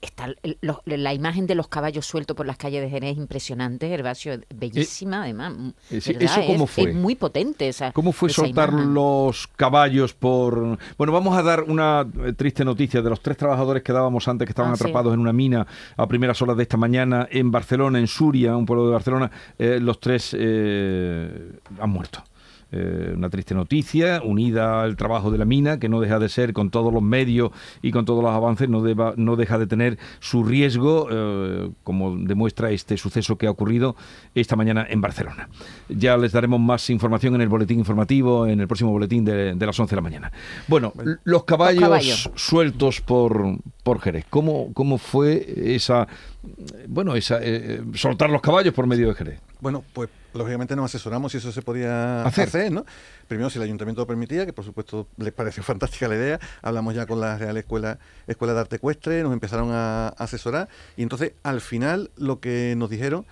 está 0.00 0.26
el- 0.42 0.58
los- 0.60 0.78
la 0.86 1.12
imagen 1.12 1.46
de 1.46 1.54
los 1.54 1.68
caballos 1.68 2.06
sueltos 2.06 2.36
por 2.36 2.46
las 2.46 2.56
calles 2.56 2.82
de 2.82 2.88
Jerez 2.90 3.12
es 3.12 3.18
impresionante, 3.18 3.88
Gervasio, 3.88 4.38
bellísima 4.54 5.22
además. 5.24 5.54
eh. 5.90 5.98
¿eso 5.98 6.12
cómo 6.46 6.64
Es- 6.64 6.70
fue? 6.70 6.90
Es 6.90 6.94
muy 6.94 7.14
potente 7.16 7.68
esa 7.68 7.92
¿Cómo 7.92 8.12
fue 8.12 8.28
esa 8.28 8.42
soltar 8.42 8.68
imagen. 8.70 8.94
los 8.94 9.46
caballos 9.56 10.14
por...? 10.14 10.78
Bueno, 10.96 11.12
vamos 11.12 11.36
a 11.36 11.42
dar 11.42 11.64
una 11.64 12.06
eh, 12.24 12.32
triste 12.32 12.64
noticia 12.64 13.02
de 13.02 13.10
los 13.10 13.20
tres 13.20 13.36
trabajadores 13.36 13.82
que 13.82 13.92
dábamos 13.92 14.28
antes 14.28 14.46
que 14.46 14.52
estaban 14.52 14.72
Ah, 14.72 14.76
sí. 14.76 14.84
atrapados 14.84 15.14
en 15.14 15.20
una 15.20 15.32
mina 15.32 15.66
a 15.96 16.06
primeras 16.06 16.40
horas 16.42 16.56
de 16.56 16.62
esta 16.62 16.76
mañana 16.76 17.26
en 17.30 17.50
Barcelona, 17.50 17.98
en 17.98 18.06
Suria, 18.06 18.56
un 18.56 18.66
pueblo 18.66 18.86
de 18.86 18.92
Barcelona. 18.92 19.30
Eh, 19.58 19.78
los 19.80 19.98
tres 20.00 20.34
eh, 20.38 21.52
han 21.80 21.90
muerto. 21.90 22.22
Eh, 22.70 23.14
una 23.16 23.30
triste 23.30 23.54
noticia, 23.54 24.20
unida 24.22 24.82
al 24.82 24.94
trabajo 24.96 25.30
de 25.30 25.38
la 25.38 25.46
mina, 25.46 25.78
que 25.78 25.88
no 25.88 26.00
deja 26.00 26.18
de 26.18 26.28
ser, 26.28 26.52
con 26.52 26.68
todos 26.68 26.92
los 26.92 27.02
medios 27.02 27.50
y 27.80 27.92
con 27.92 28.04
todos 28.04 28.22
los 28.22 28.30
avances, 28.30 28.68
no, 28.68 28.82
deba- 28.82 29.14
no 29.16 29.36
deja 29.36 29.58
de 29.58 29.66
tener 29.66 29.98
su 30.20 30.44
riesgo, 30.44 31.08
eh, 31.10 31.70
como 31.82 32.16
demuestra 32.16 32.70
este 32.70 32.98
suceso 32.98 33.38
que 33.38 33.46
ha 33.46 33.50
ocurrido 33.50 33.96
esta 34.34 34.54
mañana 34.54 34.86
en 34.88 35.00
Barcelona. 35.00 35.48
Ya 35.88 36.18
les 36.18 36.32
daremos 36.32 36.60
más 36.60 36.90
información 36.90 37.34
en 37.36 37.40
el 37.40 37.48
boletín 37.48 37.78
informativo, 37.78 38.46
en 38.46 38.60
el 38.60 38.66
próximo 38.68 38.90
boletín 38.90 39.24
de, 39.24 39.54
de 39.54 39.66
las 39.66 39.80
11 39.80 39.90
de 39.90 39.96
la 39.96 40.02
mañana. 40.02 40.32
Bueno, 40.66 40.92
los 41.24 41.44
caballos, 41.44 41.80
caballos. 41.82 42.30
sueltos 42.34 43.00
por, 43.00 43.56
por 43.82 43.98
Jerez. 44.00 44.26
¿Cómo, 44.28 44.74
¿Cómo 44.74 44.98
fue 44.98 45.74
esa, 45.74 46.06
bueno, 46.86 47.14
esa, 47.14 47.38
eh, 47.40 47.80
soltar 47.94 48.28
los 48.28 48.42
caballos 48.42 48.74
por 48.74 48.86
medio 48.86 49.08
de 49.08 49.14
Jerez? 49.14 49.40
Bueno, 49.60 49.82
pues 49.92 50.08
lógicamente 50.38 50.74
nos 50.76 50.86
asesoramos 50.86 51.32
si 51.32 51.38
eso 51.38 51.52
se 51.52 51.62
podía 51.62 52.22
Hacer. 52.24 52.48
hacer, 52.48 52.72
¿no? 52.72 52.84
Primero 53.26 53.50
si 53.50 53.58
el 53.58 53.64
ayuntamiento 53.64 54.02
lo 54.02 54.06
permitía, 54.06 54.46
que 54.46 54.52
por 54.52 54.64
supuesto 54.64 55.06
les 55.16 55.32
pareció 55.32 55.62
fantástica 55.64 56.08
la 56.08 56.14
idea, 56.14 56.40
hablamos 56.62 56.94
ya 56.94 57.06
con 57.06 57.20
la 57.20 57.36
Real 57.36 57.56
Escuela, 57.56 57.98
Escuela 58.26 58.54
de 58.54 58.60
Arte 58.60 58.76
Ecuestre, 58.76 59.22
nos 59.22 59.32
empezaron 59.32 59.70
a 59.72 60.08
asesorar 60.08 60.68
y 60.96 61.02
entonces 61.02 61.32
al 61.42 61.60
final 61.60 62.10
lo 62.16 62.40
que 62.40 62.74
nos 62.76 62.88
dijeron 62.88 63.26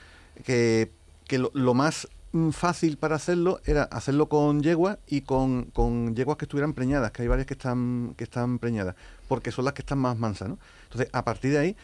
que, 0.45 0.91
que 1.27 1.39
lo, 1.39 1.51
lo 1.55 1.73
más 1.73 2.09
fácil 2.53 2.99
para 2.99 3.17
hacerlo 3.17 3.61
era 3.65 3.85
hacerlo 3.85 4.29
con 4.29 4.63
yeguas 4.63 4.99
y 5.07 5.23
con, 5.23 5.65
con 5.67 6.15
yeguas 6.15 6.37
que 6.37 6.45
estuvieran 6.45 6.75
preñadas, 6.75 7.11
que 7.11 7.23
hay 7.23 7.29
varias 7.29 7.47
que 7.47 7.55
están, 7.55 8.15
que 8.17 8.25
están 8.25 8.59
preñadas, 8.59 8.95
porque 9.29 9.51
son 9.53 9.65
las 9.65 9.75
que 9.75 9.83
están 9.83 9.99
más 9.99 10.19
mansas, 10.19 10.49
¿no? 10.49 10.59
Entonces, 10.85 11.09
a 11.13 11.25
partir 11.25 11.53
de 11.53 11.59
ahí, 11.59 11.77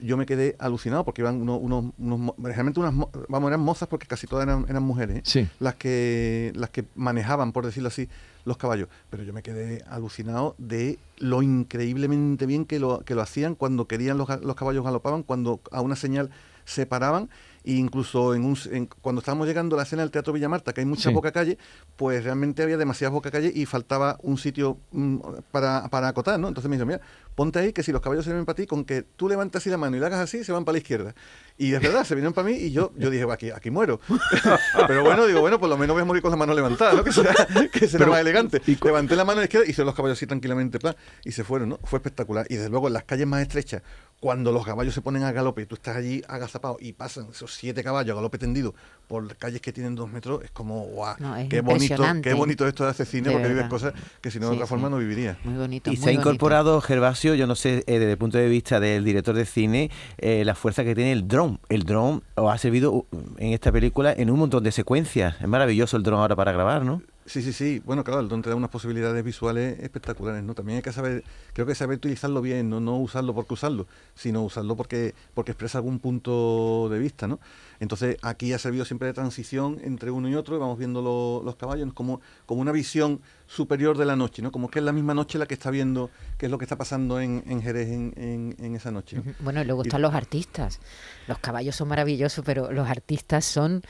yo 0.00 0.16
me 0.16 0.26
quedé 0.26 0.56
alucinado 0.58 1.04
porque 1.04 1.22
iban 1.22 1.40
unos, 1.40 1.60
unos, 1.62 1.92
unos 1.98 2.34
realmente 2.38 2.80
unas, 2.80 2.92
mo- 2.92 3.10
vamos, 3.28 3.48
eran 3.48 3.60
mozas 3.60 3.88
porque 3.88 4.06
casi 4.06 4.26
todas 4.26 4.46
eran, 4.46 4.66
eran 4.68 4.82
mujeres, 4.82 5.18
¿eh? 5.18 5.22
Sí. 5.24 5.48
las 5.60 5.76
que 5.76 6.52
las 6.56 6.70
que 6.70 6.84
manejaban, 6.94 7.52
por 7.52 7.64
decirlo 7.64 7.88
así, 7.88 8.08
los 8.44 8.56
caballos. 8.56 8.88
Pero 9.10 9.22
yo 9.22 9.32
me 9.32 9.42
quedé 9.42 9.82
alucinado 9.88 10.54
de 10.58 10.98
lo 11.18 11.42
increíblemente 11.42 12.46
bien 12.46 12.64
que 12.64 12.78
lo, 12.78 13.00
que 13.00 13.14
lo 13.14 13.22
hacían 13.22 13.54
cuando 13.54 13.86
querían 13.86 14.18
los, 14.18 14.28
los 14.42 14.56
caballos 14.56 14.84
galopaban, 14.84 15.22
cuando 15.22 15.60
a 15.70 15.80
una 15.80 15.96
señal 15.96 16.30
se 16.64 16.86
paraban 16.86 17.28
e 17.64 17.72
incluso 17.72 18.34
en 18.34 18.44
un, 18.44 18.56
en- 18.70 18.86
cuando 19.00 19.20
estábamos 19.20 19.46
llegando 19.46 19.74
a 19.74 19.78
la 19.78 19.82
escena 19.84 20.02
del 20.02 20.10
Teatro 20.10 20.32
Villamarta, 20.32 20.72
que 20.72 20.82
hay 20.82 20.86
mucha 20.86 21.08
Sí. 21.08 21.14
boca 21.14 21.32
calle, 21.32 21.56
pues 21.96 22.22
realmente 22.22 22.62
había 22.62 22.76
demasiadas 22.76 23.12
boca 23.14 23.30
calle 23.30 23.50
y 23.54 23.64
faltaba 23.66 24.18
un 24.22 24.36
sitio 24.38 24.78
mm, 24.92 25.18
para, 25.50 25.88
para 25.88 26.08
acotar, 26.08 26.38
¿no? 26.38 26.48
Entonces 26.48 26.68
me 26.68 26.76
dijo, 26.76 26.86
mira, 26.86 27.00
ponte 27.34 27.58
ahí 27.58 27.72
que 27.72 27.82
si 27.82 27.90
los 27.90 28.00
caballos 28.02 28.24
se 28.26 28.32
ven 28.34 28.44
para 28.44 28.56
ti, 28.56 28.66
con 28.66 28.84
que 28.84 29.02
tú 29.02 29.28
levantas 29.28 29.62
así 29.62 29.70
la 29.70 29.78
mano 29.78 29.96
y 29.96 30.00
la 30.00 30.06
hagas 30.08 30.20
así, 30.20 30.44
se 30.44 30.52
van 30.52 30.64
para 30.64 30.74
la 30.74 30.78
izquierda. 30.78 31.14
Y 31.56 31.72
es 31.72 31.80
verdad, 31.80 32.04
se 32.04 32.16
vinieron 32.16 32.32
para 32.32 32.48
mí 32.48 32.54
y 32.54 32.72
yo, 32.72 32.92
yo 32.96 33.10
dije, 33.10 33.24
aquí, 33.30 33.50
aquí 33.50 33.70
muero. 33.70 34.00
Pero 34.88 35.04
bueno, 35.04 35.26
digo, 35.26 35.40
bueno, 35.40 35.60
por 35.60 35.68
lo 35.68 35.76
menos 35.78 35.94
voy 35.94 36.02
a 36.02 36.04
morir 36.04 36.20
con 36.20 36.30
la 36.32 36.36
mano 36.36 36.52
levantada, 36.52 36.94
¿no? 36.94 37.04
Que 37.04 37.12
será, 37.12 37.32
que 37.72 37.86
será 37.86 38.00
Pero, 38.00 38.10
más 38.10 38.20
elegante. 38.20 38.60
y 38.66 38.76
Levanté 38.84 39.14
la 39.14 39.24
mano 39.24 39.42
izquierda 39.42 39.66
y 39.66 39.70
hice 39.70 39.84
los 39.84 39.94
caballos 39.94 40.18
así 40.18 40.26
tranquilamente, 40.26 40.78
plan, 40.80 40.96
y 41.24 41.30
se 41.32 41.44
fueron, 41.44 41.68
¿no? 41.68 41.78
Fue 41.84 41.98
espectacular. 41.98 42.46
Y 42.50 42.56
desde 42.56 42.70
luego 42.70 42.88
en 42.88 42.94
las 42.94 43.04
calles 43.04 43.26
más 43.26 43.40
estrechas, 43.42 43.82
cuando 44.20 44.52
los 44.52 44.64
caballos 44.64 44.94
se 44.94 45.02
ponen 45.02 45.22
a 45.22 45.32
galope 45.32 45.62
y 45.62 45.66
tú 45.66 45.74
estás 45.74 45.96
allí 45.96 46.22
agazapado 46.28 46.78
y 46.80 46.94
pasan 46.94 47.26
esos 47.30 47.52
siete 47.54 47.84
caballos 47.84 48.12
a 48.12 48.16
galope 48.16 48.38
tendido 48.38 48.74
por 49.06 49.36
calles 49.36 49.60
que 49.60 49.72
tienen 49.72 49.94
dos 49.94 50.10
metros, 50.10 50.42
es 50.42 50.50
como, 50.50 50.80
guau, 50.86 51.14
No, 51.18 51.36
es 51.36 51.48
qué 51.48 51.60
bonito, 51.60 52.02
qué 52.22 52.32
bonito 52.32 52.66
esto 52.66 52.84
de 52.84 52.90
hacer 52.90 53.06
cine, 53.06 53.28
De 53.28 53.32
porque 53.34 53.48
vives 53.48 53.64
verdad. 53.64 53.70
cosas 53.70 53.92
que 54.22 54.30
si 54.30 54.40
no 54.40 54.46
de 54.48 54.54
otra 54.54 54.66
sí. 54.66 54.70
forma 54.70 54.88
no 54.88 54.96
viviría. 54.96 55.38
Muy 55.44 55.58
bonito. 55.58 55.90
Y 55.90 55.96
muy 55.96 56.02
se 56.02 56.10
ha 56.10 56.12
incorporado, 56.14 56.80
Gervasio, 56.80 57.34
yo 57.34 57.46
no 57.46 57.54
sé, 57.54 57.84
eh, 57.86 57.98
desde 57.98 58.12
el 58.12 58.18
punto 58.18 58.38
de 58.38 58.48
vista 58.48 58.80
del 58.80 59.04
director 59.04 59.34
de 59.36 59.44
cine, 59.44 59.90
eh, 60.16 60.42
la 60.44 60.54
fuerza 60.54 60.84
que 60.84 60.94
tiene 60.94 61.12
el 61.12 61.28
El 61.68 61.84
dron 61.84 62.22
ha 62.36 62.58
servido 62.58 63.06
en 63.38 63.52
esta 63.52 63.72
película 63.72 64.12
en 64.12 64.30
un 64.30 64.38
montón 64.38 64.64
de 64.64 64.72
secuencias. 64.72 65.36
Es 65.40 65.48
maravilloso 65.48 65.96
el 65.96 66.02
dron 66.02 66.20
ahora 66.20 66.36
para 66.36 66.52
grabar, 66.52 66.84
¿no? 66.84 67.02
Sí, 67.26 67.40
sí, 67.40 67.54
sí. 67.54 67.80
Bueno, 67.86 68.04
claro, 68.04 68.20
el 68.20 68.28
don 68.28 68.42
te 68.42 68.50
da 68.50 68.54
unas 68.56 68.68
posibilidades 68.68 69.24
visuales 69.24 69.78
espectaculares, 69.80 70.42
¿no? 70.44 70.54
También 70.54 70.76
hay 70.76 70.82
que 70.82 70.92
saber, 70.92 71.24
creo 71.54 71.66
que 71.66 71.74
saber 71.74 71.96
utilizarlo 71.96 72.42
bien, 72.42 72.68
no, 72.68 72.80
no 72.80 72.98
usarlo 72.98 73.34
porque 73.34 73.54
usarlo, 73.54 73.86
sino 74.14 74.42
usarlo 74.42 74.76
porque, 74.76 75.14
porque 75.32 75.52
expresa 75.52 75.78
algún 75.78 76.00
punto 76.00 76.88
de 76.90 76.98
vista, 76.98 77.26
¿no? 77.26 77.40
Entonces, 77.80 78.18
aquí 78.22 78.52
ha 78.52 78.58
servido 78.58 78.84
siempre 78.84 79.08
de 79.08 79.14
transición 79.14 79.80
entre 79.82 80.10
uno 80.10 80.28
y 80.28 80.34
otro, 80.34 80.54
y 80.56 80.58
vamos 80.58 80.78
viendo 80.78 81.00
lo- 81.00 81.42
los 81.44 81.56
caballos 81.56 81.92
como, 81.94 82.20
como 82.44 82.60
una 82.60 82.72
visión 82.72 83.20
superior 83.46 83.96
de 83.98 84.04
la 84.06 84.16
noche, 84.16 84.42
¿no? 84.42 84.52
Como 84.52 84.70
que 84.70 84.78
es 84.78 84.84
la 84.84 84.92
misma 84.92 85.12
noche 85.14 85.38
la 85.38 85.46
que 85.46 85.54
está 85.54 85.70
viendo 85.70 86.10
qué 86.38 86.46
es 86.46 86.52
lo 86.52 86.58
que 86.58 86.64
está 86.66 86.76
pasando 86.76 87.20
en, 87.20 87.42
en 87.46 87.62
Jerez 87.62 87.88
en, 87.88 88.12
en- 88.16 88.56
en 88.58 88.76
esa 88.76 88.90
noche. 88.90 89.20
Bueno, 89.40 89.62
y 89.62 89.64
luego 89.64 89.82
Y- 89.82 89.88
están 89.88 90.02
los 90.02 90.14
artistas. 90.14 90.78
Los 91.26 91.38
caballos 91.38 91.74
son 91.74 91.88
maravillosos, 91.88 92.44
pero 92.44 92.70
los 92.70 92.86
artistas 92.88 93.44
son, 93.46 93.82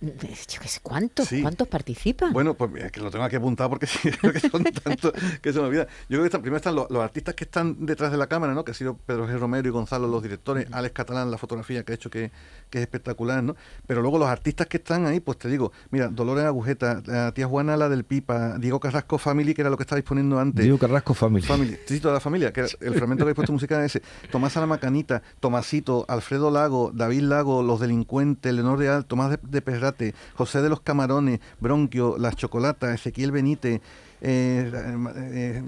yo 0.00 0.12
qué 0.60 0.68
sé, 0.68 0.80
¿cuántos? 0.82 1.28
Sí. 1.28 1.40
¿Cuántos 1.42 1.68
participan? 1.68 2.32
Bueno, 2.32 2.54
pues 2.54 2.70
es 2.86 2.92
que 2.92 3.00
lo 3.00 3.10
tengo 3.10 3.24
aquí 3.24 3.36
apuntado 3.36 3.70
porque 3.70 3.86
sí, 3.86 4.10
que 4.10 4.40
son 4.40 4.64
tantos 4.64 5.12
que 5.40 5.52
se 5.52 5.60
me 5.60 5.66
olvida. 5.66 5.86
Yo 6.08 6.18
creo 6.18 6.30
que 6.30 6.38
primero 6.38 6.56
están 6.56 6.74
los, 6.74 6.90
los 6.90 7.02
artistas 7.02 7.34
que 7.34 7.44
están 7.44 7.86
detrás 7.86 8.10
de 8.10 8.18
la 8.18 8.26
cámara, 8.26 8.54
¿no? 8.54 8.64
Que 8.64 8.72
ha 8.72 8.74
sido 8.74 8.96
Pedro 8.96 9.26
G. 9.26 9.38
Romero 9.38 9.68
y 9.68 9.70
Gonzalo 9.70 10.08
los 10.08 10.22
directores, 10.22 10.66
Alex 10.72 10.94
Catalán 10.94 11.30
la 11.30 11.38
fotografía 11.38 11.84
que 11.84 11.92
ha 11.92 11.94
hecho 11.94 12.10
que, 12.10 12.30
que 12.70 12.78
es 12.78 12.82
espectacular, 12.82 13.42
¿no? 13.42 13.56
Pero 13.86 14.02
luego 14.02 14.18
los 14.18 14.28
artistas 14.28 14.66
que 14.66 14.78
están 14.78 15.06
ahí, 15.06 15.20
pues 15.20 15.38
te 15.38 15.48
digo, 15.48 15.72
mira, 15.90 16.08
Dolores 16.08 16.44
Agujeta, 16.44 17.02
la 17.06 17.32
tía 17.32 17.46
Juana 17.46 17.76
la 17.76 17.88
del 17.88 18.04
Pipa, 18.04 18.58
Diego 18.58 18.80
Carrasco 18.80 19.18
Family, 19.18 19.54
que 19.54 19.62
era 19.62 19.70
lo 19.70 19.76
que 19.76 19.82
estaba 19.82 19.96
disponiendo 19.96 20.38
antes. 20.38 20.62
Diego 20.62 20.78
Carrasco 20.78 21.14
Family. 21.14 21.46
Family, 21.46 21.78
sí, 21.86 22.00
toda 22.00 22.14
la 22.14 22.20
familia, 22.20 22.52
que 22.52 22.60
era 22.60 22.68
el 22.80 22.94
fragmento 22.94 23.24
que 23.24 23.32
he 23.32 23.34
puesto 23.34 23.52
musical 23.52 23.80
es 23.84 23.96
ese. 23.96 24.02
Tomás 24.30 24.56
Alamacanita, 24.56 25.22
Tomasito, 25.40 26.04
Alfredo 26.08 26.50
Lago, 26.50 26.90
David 26.94 27.22
Lago, 27.22 27.62
Los 27.62 27.80
Delincuentes, 27.80 28.52
Leonor 28.52 28.78
Real, 28.78 29.04
Tomás 29.04 29.30
de, 29.30 29.38
de 29.42 29.62
Perrate, 29.62 30.14
José 30.34 30.62
de 30.62 30.68
los 30.68 30.80
Camarones, 30.80 31.40
Bronquio, 31.60 32.16
Las 32.18 32.36
Ezequiel 32.80 33.30
Benítez, 33.32 33.80
eh, 34.20 34.70
eh, 35.16 35.62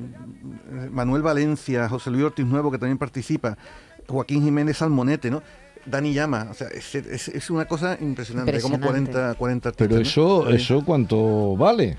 Manuel 0.90 1.22
Valencia, 1.22 1.88
José 1.88 2.10
Luis 2.10 2.24
Ortiz 2.24 2.46
Nuevo, 2.46 2.70
que 2.70 2.78
también 2.78 2.98
participa, 2.98 3.56
Joaquín 4.08 4.42
Jiménez 4.42 4.76
Salmonete, 4.78 5.30
¿no? 5.30 5.42
Dani 5.86 6.14
Llama, 6.14 6.48
o 6.50 6.54
sea, 6.54 6.68
es, 6.68 6.94
es- 6.94 7.28
es 7.28 7.50
una 7.50 7.66
cosa 7.66 7.98
impresionante, 8.00 8.58
como 8.60 8.76
Impresionante. 8.76 9.10
40, 9.12 9.34
40 9.38 9.68
artistas. 9.68 9.88
Pero 9.88 10.00
eso, 10.00 10.48
eso 10.48 10.82
¿cuánto 10.84 11.56
vale? 11.56 11.96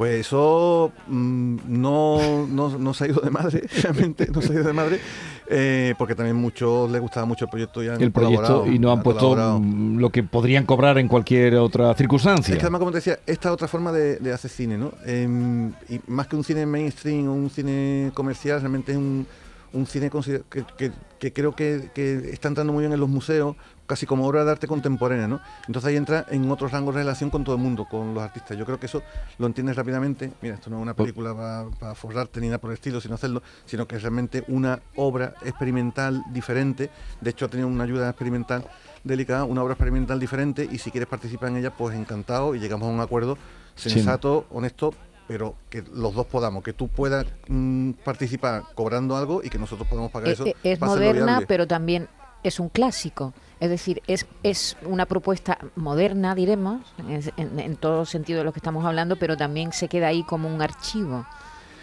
Pues 0.00 0.20
eso 0.20 0.92
mm, 1.08 1.56
no, 1.66 2.46
no, 2.46 2.78
no 2.78 2.94
se 2.94 3.04
ha 3.04 3.08
ido 3.08 3.20
de 3.20 3.28
madre, 3.28 3.64
realmente 3.82 4.28
no 4.32 4.40
se 4.40 4.52
ha 4.52 4.54
ido 4.54 4.64
de 4.64 4.72
madre, 4.72 4.98
eh, 5.46 5.94
porque 5.98 6.14
también 6.14 6.36
muchos 6.36 6.90
les 6.90 7.02
gustaba 7.02 7.26
mucho 7.26 7.44
el 7.44 7.50
proyecto 7.50 7.84
y 7.84 7.88
han 7.88 8.00
El 8.00 8.10
proyecto 8.10 8.66
y 8.66 8.78
no 8.78 8.92
han 8.92 9.02
puesto 9.02 9.28
colaborado. 9.28 9.60
lo 9.62 10.08
que 10.08 10.22
podrían 10.22 10.64
cobrar 10.64 10.96
en 10.96 11.06
cualquier 11.06 11.56
otra 11.56 11.92
circunstancia. 11.92 12.54
Es 12.54 12.58
que 12.58 12.64
además, 12.64 12.78
como 12.78 12.92
te 12.92 12.96
decía, 12.96 13.18
esta 13.26 13.52
otra 13.52 13.68
forma 13.68 13.92
de, 13.92 14.16
de 14.16 14.32
hacer 14.32 14.50
cine, 14.50 14.78
¿no? 14.78 14.92
Em, 15.04 15.70
y 15.90 16.00
más 16.06 16.28
que 16.28 16.36
un 16.36 16.44
cine 16.44 16.64
mainstream 16.64 17.28
o 17.28 17.34
un 17.34 17.50
cine 17.50 18.10
comercial, 18.14 18.58
realmente 18.58 18.92
es 18.92 18.96
un, 18.96 19.26
un 19.72 19.86
cine 19.86 20.10
que, 20.10 20.64
que- 20.76 20.92
que 21.18 21.32
creo 21.32 21.54
que, 21.54 21.90
que 21.94 22.30
está 22.32 22.48
entrando 22.48 22.72
muy 22.72 22.80
bien 22.82 22.92
en 22.92 22.98
los 23.00 23.08
museos, 23.08 23.54
casi 23.86 24.06
como 24.06 24.26
obra 24.26 24.44
de 24.44 24.52
arte 24.52 24.66
contemporánea, 24.66 25.28
¿no? 25.28 25.40
Entonces 25.66 25.88
ahí 25.90 25.96
entra 25.96 26.24
en 26.30 26.50
otros 26.50 26.72
rangos 26.72 26.94
de 26.94 27.02
relación 27.02 27.28
con 27.28 27.44
todo 27.44 27.56
el 27.56 27.60
mundo, 27.60 27.84
con 27.90 28.14
los 28.14 28.22
artistas. 28.22 28.56
Yo 28.56 28.64
creo 28.64 28.80
que 28.80 28.86
eso 28.86 29.02
lo 29.38 29.46
entiendes 29.46 29.76
rápidamente. 29.76 30.32
Mira, 30.40 30.54
esto 30.54 30.70
no 30.70 30.76
es 30.78 30.82
una 30.82 30.94
película 30.94 31.34
para 31.78 31.94
forrarte 31.94 32.40
ni 32.40 32.46
nada 32.46 32.58
por 32.58 32.70
el 32.70 32.74
estilo, 32.74 33.00
sino 33.00 33.16
hacerlo, 33.16 33.42
sino 33.66 33.86
que 33.86 33.96
es 33.96 34.02
realmente 34.02 34.44
una 34.48 34.80
obra 34.96 35.34
experimental 35.44 36.22
diferente. 36.32 36.90
De 37.20 37.30
hecho, 37.30 37.44
ha 37.44 37.48
tenido 37.48 37.68
una 37.68 37.84
ayuda 37.84 38.08
experimental 38.08 38.64
delicada, 39.04 39.44
una 39.44 39.62
obra 39.62 39.74
experimental 39.74 40.18
diferente, 40.18 40.66
y 40.70 40.78
si 40.78 40.90
quieres 40.90 41.08
participar 41.08 41.50
en 41.50 41.56
ella, 41.58 41.70
pues 41.76 41.94
encantado 41.96 42.54
y 42.54 42.60
llegamos 42.60 42.88
a 42.88 42.92
un 42.92 43.00
acuerdo 43.00 43.36
sensato, 43.74 44.46
honesto, 44.50 44.94
pero 45.30 45.54
que 45.68 45.84
los 45.94 46.12
dos 46.12 46.26
podamos, 46.26 46.64
que 46.64 46.72
tú 46.72 46.88
puedas 46.88 47.24
mm, 47.46 47.92
participar 48.04 48.64
cobrando 48.74 49.16
algo 49.16 49.42
y 49.44 49.48
que 49.48 49.58
nosotros 49.60 49.86
podamos 49.86 50.10
pagar 50.10 50.30
Eh, 50.30 50.32
eso. 50.32 50.44
eh, 50.44 50.56
es 50.64 50.80
moderna, 50.80 51.24
viable. 51.24 51.46
pero 51.46 51.68
también 51.68 52.08
es 52.42 52.58
un 52.58 52.68
clásico. 52.68 53.32
Es 53.60 53.70
decir, 53.70 54.02
es, 54.08 54.26
es 54.42 54.76
una 54.84 55.06
propuesta 55.06 55.56
moderna, 55.76 56.34
diremos, 56.34 56.82
en, 56.98 57.22
en- 57.36 57.60
en 57.60 57.76
todo 57.76 58.06
sentido 58.06 58.40
de 58.40 58.44
lo 58.44 58.52
que 58.52 58.58
estamos 58.58 58.84
hablando, 58.84 59.14
pero 59.20 59.36
también 59.36 59.72
se 59.72 59.86
queda 59.86 60.08
ahí 60.08 60.24
como 60.24 60.52
un 60.52 60.60
archivo. 60.62 61.24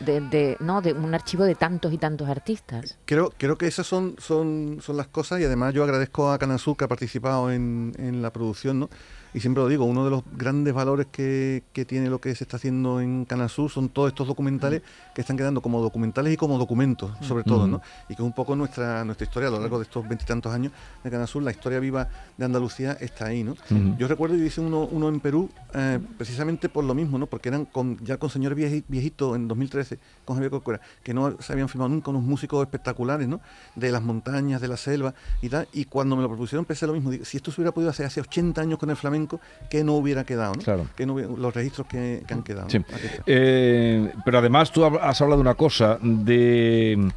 De, 0.02 0.20
de- 0.20 0.58
no 0.60 0.82
de 0.82 0.92
un 0.94 1.16
archivo 1.16 1.44
de 1.46 1.56
tantos 1.56 1.92
y 1.92 1.98
tantos 1.98 2.30
artistas 2.30 3.00
Creo, 3.06 3.34
creo 3.36 3.58
que 3.58 3.66
esas 3.66 3.88
son, 3.88 4.14
son, 4.20 4.78
son 4.80 4.96
las 4.96 5.08
cosas 5.08 5.40
y 5.42 5.44
además 5.46 5.74
yo 5.74 5.84
agradezco 5.84 6.32
a 6.32 6.38
Canal 6.38 6.60
Sur 6.60 6.78
que 6.78 6.84
ha 6.84 6.88
participado 6.88 7.50
en, 7.52 7.94
en 7.98 8.22
la 8.22 8.32
producción, 8.32 8.80
¿no? 8.82 8.90
Y 9.34 9.40
siempre 9.40 9.62
lo 9.64 9.70
digo, 9.70 9.86
uno 9.86 10.04
de 10.06 10.10
los 10.12 10.24
grandes 10.36 10.74
valores 10.74 11.08
que, 11.12 11.64
que 11.74 11.86
tiene 11.86 12.10
lo 12.10 12.20
que 12.20 12.34
se 12.36 12.44
está 12.44 12.58
haciendo 12.58 13.02
en 13.02 13.26
Canal 13.26 13.50
Sur 13.50 13.70
son 13.70 13.90
todos 13.90 14.08
estos 14.10 14.28
documentales 14.28 14.82
que 15.14 15.22
están 15.22 15.38
quedando 15.38 15.62
como 15.62 15.82
documentales 15.82 16.34
y 16.34 16.38
como 16.38 16.58
documentos, 16.58 17.12
sobre 17.22 17.44
todo, 17.44 17.68
¿no? 17.68 17.82
Y 18.10 18.16
que 18.16 18.24
un 18.24 18.34
poco 18.34 18.56
nuestra, 18.56 19.04
nuestra 19.06 19.26
historia 19.26 19.50
a 19.50 19.52
lo 19.52 19.60
largo 19.60 19.78
de 19.78 19.84
estos 19.84 20.08
veintitantos 20.08 20.54
años 20.54 20.72
de 21.04 21.12
Canal 21.12 21.28
Sur, 21.28 21.44
la 21.44 21.52
historia 21.52 21.80
viva 21.80 22.08
de 22.38 22.46
Andalucía 22.46 22.94
está 23.00 23.26
ahí, 23.28 23.44
¿no? 23.44 23.56
Yo 23.98 24.08
recuerdo, 24.08 24.36
yo 24.36 24.44
hice 24.46 24.62
uno, 24.62 24.88
uno 24.92 25.10
en 25.10 25.20
Perú 25.20 25.50
eh, 25.74 26.00
precisamente 26.18 26.70
por 26.70 26.84
lo 26.84 26.94
mismo, 26.94 27.18
¿no? 27.18 27.28
Porque 27.28 27.50
eran 27.50 27.66
con, 27.66 27.98
ya 28.04 28.18
con 28.18 28.30
señor 28.30 28.56
vieji- 28.56 28.84
viejito 28.88 29.36
en 29.36 29.48
2013, 29.48 30.00
con 30.26 30.36
Javier 30.36 30.52
Corcuera, 30.52 30.80
que 31.04 31.14
no 31.14 31.36
se 31.42 31.52
habían 31.54 31.68
filmado 31.70 31.90
nunca 31.90 32.10
unos 32.12 32.24
músicos 32.24 32.62
espectaculares, 32.64 33.28
¿no? 33.28 33.42
De 33.76 33.92
las 33.92 34.02
montañas, 34.02 34.62
de 34.62 34.68
la 34.68 34.78
selva 34.78 35.14
y 35.42 35.50
tal. 35.50 35.68
Y 35.74 35.86
cuando 35.86 36.16
me 36.16 36.22
lo 36.22 36.30
propusieron 36.30 36.66
pensé 36.66 36.88
lo 36.88 36.94
mismo. 36.94 37.12
Digo, 37.12 37.26
si 37.26 37.38
esto 37.38 37.52
se 37.52 37.60
hubiera 37.62 37.74
podido 37.74 37.90
hacer 37.90 38.06
hace 38.06 38.22
80 38.22 38.62
años 38.62 38.80
con 38.80 38.90
el 38.90 38.96
flamenco, 38.96 39.27
que 39.70 39.84
no 39.84 39.94
hubiera 39.94 40.24
quedado, 40.24 40.54
¿no? 40.56 40.62
Claro. 40.62 40.88
Que 40.96 41.06
no 41.06 41.14
hubiera- 41.14 41.32
los 41.36 41.54
registros 41.54 41.88
que, 41.88 42.24
que 42.28 42.34
han 42.34 42.44
quedado. 42.44 42.70
Sí. 42.70 42.80
Eh, 43.26 44.12
pero 44.26 44.40
además 44.40 44.72
tú 44.72 44.86
has 44.86 45.22
hablado 45.22 45.38
de 45.40 45.42
una 45.42 45.56
cosa, 45.56 45.98
de 46.02 47.12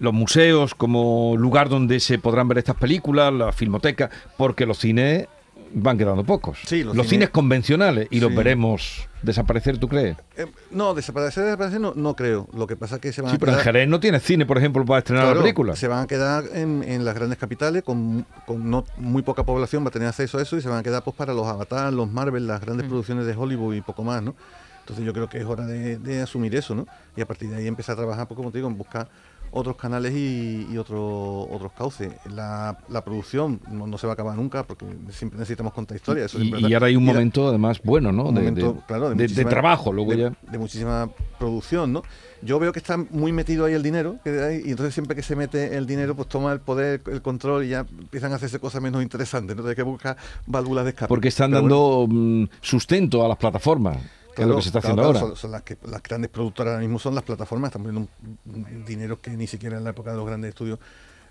los 0.00 0.12
museos 0.12 0.74
como 0.74 1.34
lugar 1.38 1.68
donde 1.68 2.00
se 2.00 2.18
podrán 2.18 2.48
ver 2.48 2.58
estas 2.58 2.76
películas, 2.76 3.32
la 3.32 3.52
filmoteca, 3.52 4.10
porque 4.36 4.66
los 4.66 4.78
cines 4.78 5.28
van 5.74 5.98
quedando 5.98 6.24
pocos. 6.24 6.58
Sí, 6.66 6.82
los 6.84 6.96
los, 6.96 7.06
cines- 7.06 7.10
cines 7.10 7.30
convencionales 7.30 8.08
y 8.10 8.20
los 8.20 8.34
veremos 8.34 9.08
desaparecer, 9.22 9.78
¿tú 9.78 9.88
crees? 9.88 10.16
Eh, 10.36 10.46
no, 10.70 10.94
desaparecer, 10.94 11.44
desaparecer 11.44 11.80
no, 11.80 11.92
no 11.96 12.14
creo. 12.14 12.48
Lo 12.54 12.66
que 12.66 12.76
pasa 12.76 12.96
es 12.96 13.00
que 13.00 13.12
se 13.12 13.22
van 13.22 13.30
Sí, 13.30 13.36
a 13.36 13.38
pero 13.38 13.52
en. 13.52 13.58
Jerez 13.58 13.88
no 13.88 13.98
tienes 14.00 14.22
cine, 14.22 14.46
por 14.46 14.58
ejemplo, 14.58 14.84
para 14.84 14.98
estrenar 14.98 15.24
Claro, 15.24 15.36
la 15.36 15.42
película. 15.42 15.76
Se 15.76 15.88
van 15.88 16.04
a 16.04 16.06
quedar 16.06 16.44
en, 16.52 16.82
en 16.86 17.04
las 17.04 17.14
grandes 17.14 17.38
capitales 17.38 17.82
con, 17.82 18.24
con 18.46 18.68
no, 18.70 18.84
muy 18.98 19.22
poca 19.22 19.42
población, 19.44 19.84
va 19.84 19.88
a 19.88 19.92
tener 19.92 20.08
acceso 20.08 20.38
a 20.38 20.42
eso 20.42 20.56
y 20.56 20.62
se 20.62 20.68
van 20.68 20.78
a 20.78 20.82
quedar 20.82 21.02
pues 21.02 21.16
para 21.16 21.32
los 21.34 21.46
Avatar, 21.46 21.92
los 21.92 22.10
Marvel, 22.10 22.46
las 22.46 22.60
grandes 22.60 22.86
producciones 22.86 23.26
de 23.26 23.34
Hollywood 23.34 23.74
y 23.74 23.80
poco 23.80 24.04
más, 24.04 24.22
¿no? 24.22 24.34
Entonces 24.80 25.04
yo 25.04 25.12
creo 25.14 25.28
que 25.30 25.38
es 25.38 25.44
hora 25.46 25.64
de, 25.66 25.96
de 25.98 26.20
asumir 26.20 26.54
eso, 26.54 26.74
¿no? 26.74 26.86
Y 27.16 27.22
a 27.22 27.26
partir 27.26 27.48
de 27.48 27.56
ahí 27.56 27.66
empezar 27.66 27.94
a 27.94 27.96
trabajar, 27.96 28.28
pues 28.28 28.36
como 28.36 28.50
te 28.50 28.58
digo, 28.58 28.68
en 28.68 28.76
buscar 28.76 29.08
otros 29.56 29.76
canales 29.76 30.12
y, 30.14 30.66
y 30.70 30.76
otro- 30.78 31.42
otros 31.50 31.72
cauces. 31.72 32.12
La, 32.34 32.76
la 32.88 33.04
producción 33.04 33.60
no, 33.70 33.86
no 33.86 33.96
se 33.98 34.06
va 34.06 34.12
a 34.12 34.14
acabar 34.14 34.36
nunca 34.36 34.64
porque 34.64 34.84
siempre 35.10 35.38
necesitamos 35.38 35.72
contar 35.72 35.96
historias. 35.96 36.34
Eso 36.34 36.42
Y, 36.42 36.74
ahora 36.74 36.88
hay 36.88 36.96
un 36.96 37.04
momento, 37.04 37.48
además, 37.48 37.80
bueno, 37.84 38.10
¿no? 38.12 38.24
un 38.30 38.34
De, 38.34 38.40
momento, 38.40 38.72
de- 38.74 38.80
claro, 38.86 39.08
de- 39.10 39.14
de 39.14 39.22
muchísima- 39.24 39.50
trabajo, 39.50 39.92
luego 39.92 40.10
de, 40.10 40.16
ya. 40.18 40.32
de 40.50 40.58
muchísima 40.58 41.08
producción, 41.38 41.92
¿no? 41.92 42.02
Yo 42.42 42.58
veo 42.58 42.72
que 42.72 42.78
está 42.78 42.96
muy 42.98 43.32
metido 43.32 43.64
ahí 43.64 43.72
el 43.74 43.82
dinero, 43.82 44.16
que 44.22 44.30
hay, 44.42 44.62
y 44.66 44.70
entonces 44.70 44.92
siempre 44.92 45.16
que 45.16 45.22
se 45.22 45.34
mete 45.36 45.76
el 45.76 45.86
dinero, 45.86 46.14
pues 46.14 46.28
toma 46.28 46.52
el 46.52 46.60
poder, 46.60 47.00
el 47.10 47.22
control 47.22 47.64
y 47.64 47.68
ya 47.68 47.86
empiezan 47.88 48.32
a 48.32 48.34
hacerse 48.34 48.58
cosas 48.58 48.82
menos 48.82 49.02
interesantes, 49.02 49.56
¿no? 49.56 49.66
Hay 49.66 49.74
que 49.74 49.82
buscar 49.82 50.16
válvulas 50.46 50.84
de 50.84 50.90
escape. 50.90 51.08
Porque 51.08 51.28
están 51.28 51.52
Pero 51.52 51.62
dando 51.62 52.06
mm, 52.10 52.44
sustento 52.60 53.24
a 53.24 53.28
las 53.28 53.38
plataformas, 53.38 53.96
que 54.34 54.42
es 54.42 54.48
lo 54.48 54.54
claro, 54.54 54.56
que 54.56 54.62
se 54.62 54.68
está 54.68 54.80
claro, 54.80 54.92
haciendo 54.94 55.02
claro, 55.02 55.18
ahora. 55.18 55.36
Son, 55.36 55.36
son 55.36 55.50
las, 55.52 55.62
que, 55.62 55.78
las 55.88 56.02
grandes 56.02 56.30
productoras 56.30 56.72
ahora 56.72 56.82
mismo 56.82 56.98
son 56.98 57.14
las 57.14 57.24
plataformas, 57.24 57.68
están 57.68 57.82
poniendo 57.82 58.10
un, 58.46 58.66
un 58.66 58.84
dinero 58.84 59.20
que 59.20 59.30
ni 59.30 59.46
siquiera 59.46 59.78
en 59.78 59.84
la 59.84 59.90
época 59.90 60.10
de 60.10 60.16
los 60.16 60.26
grandes 60.26 60.50
estudios 60.50 60.78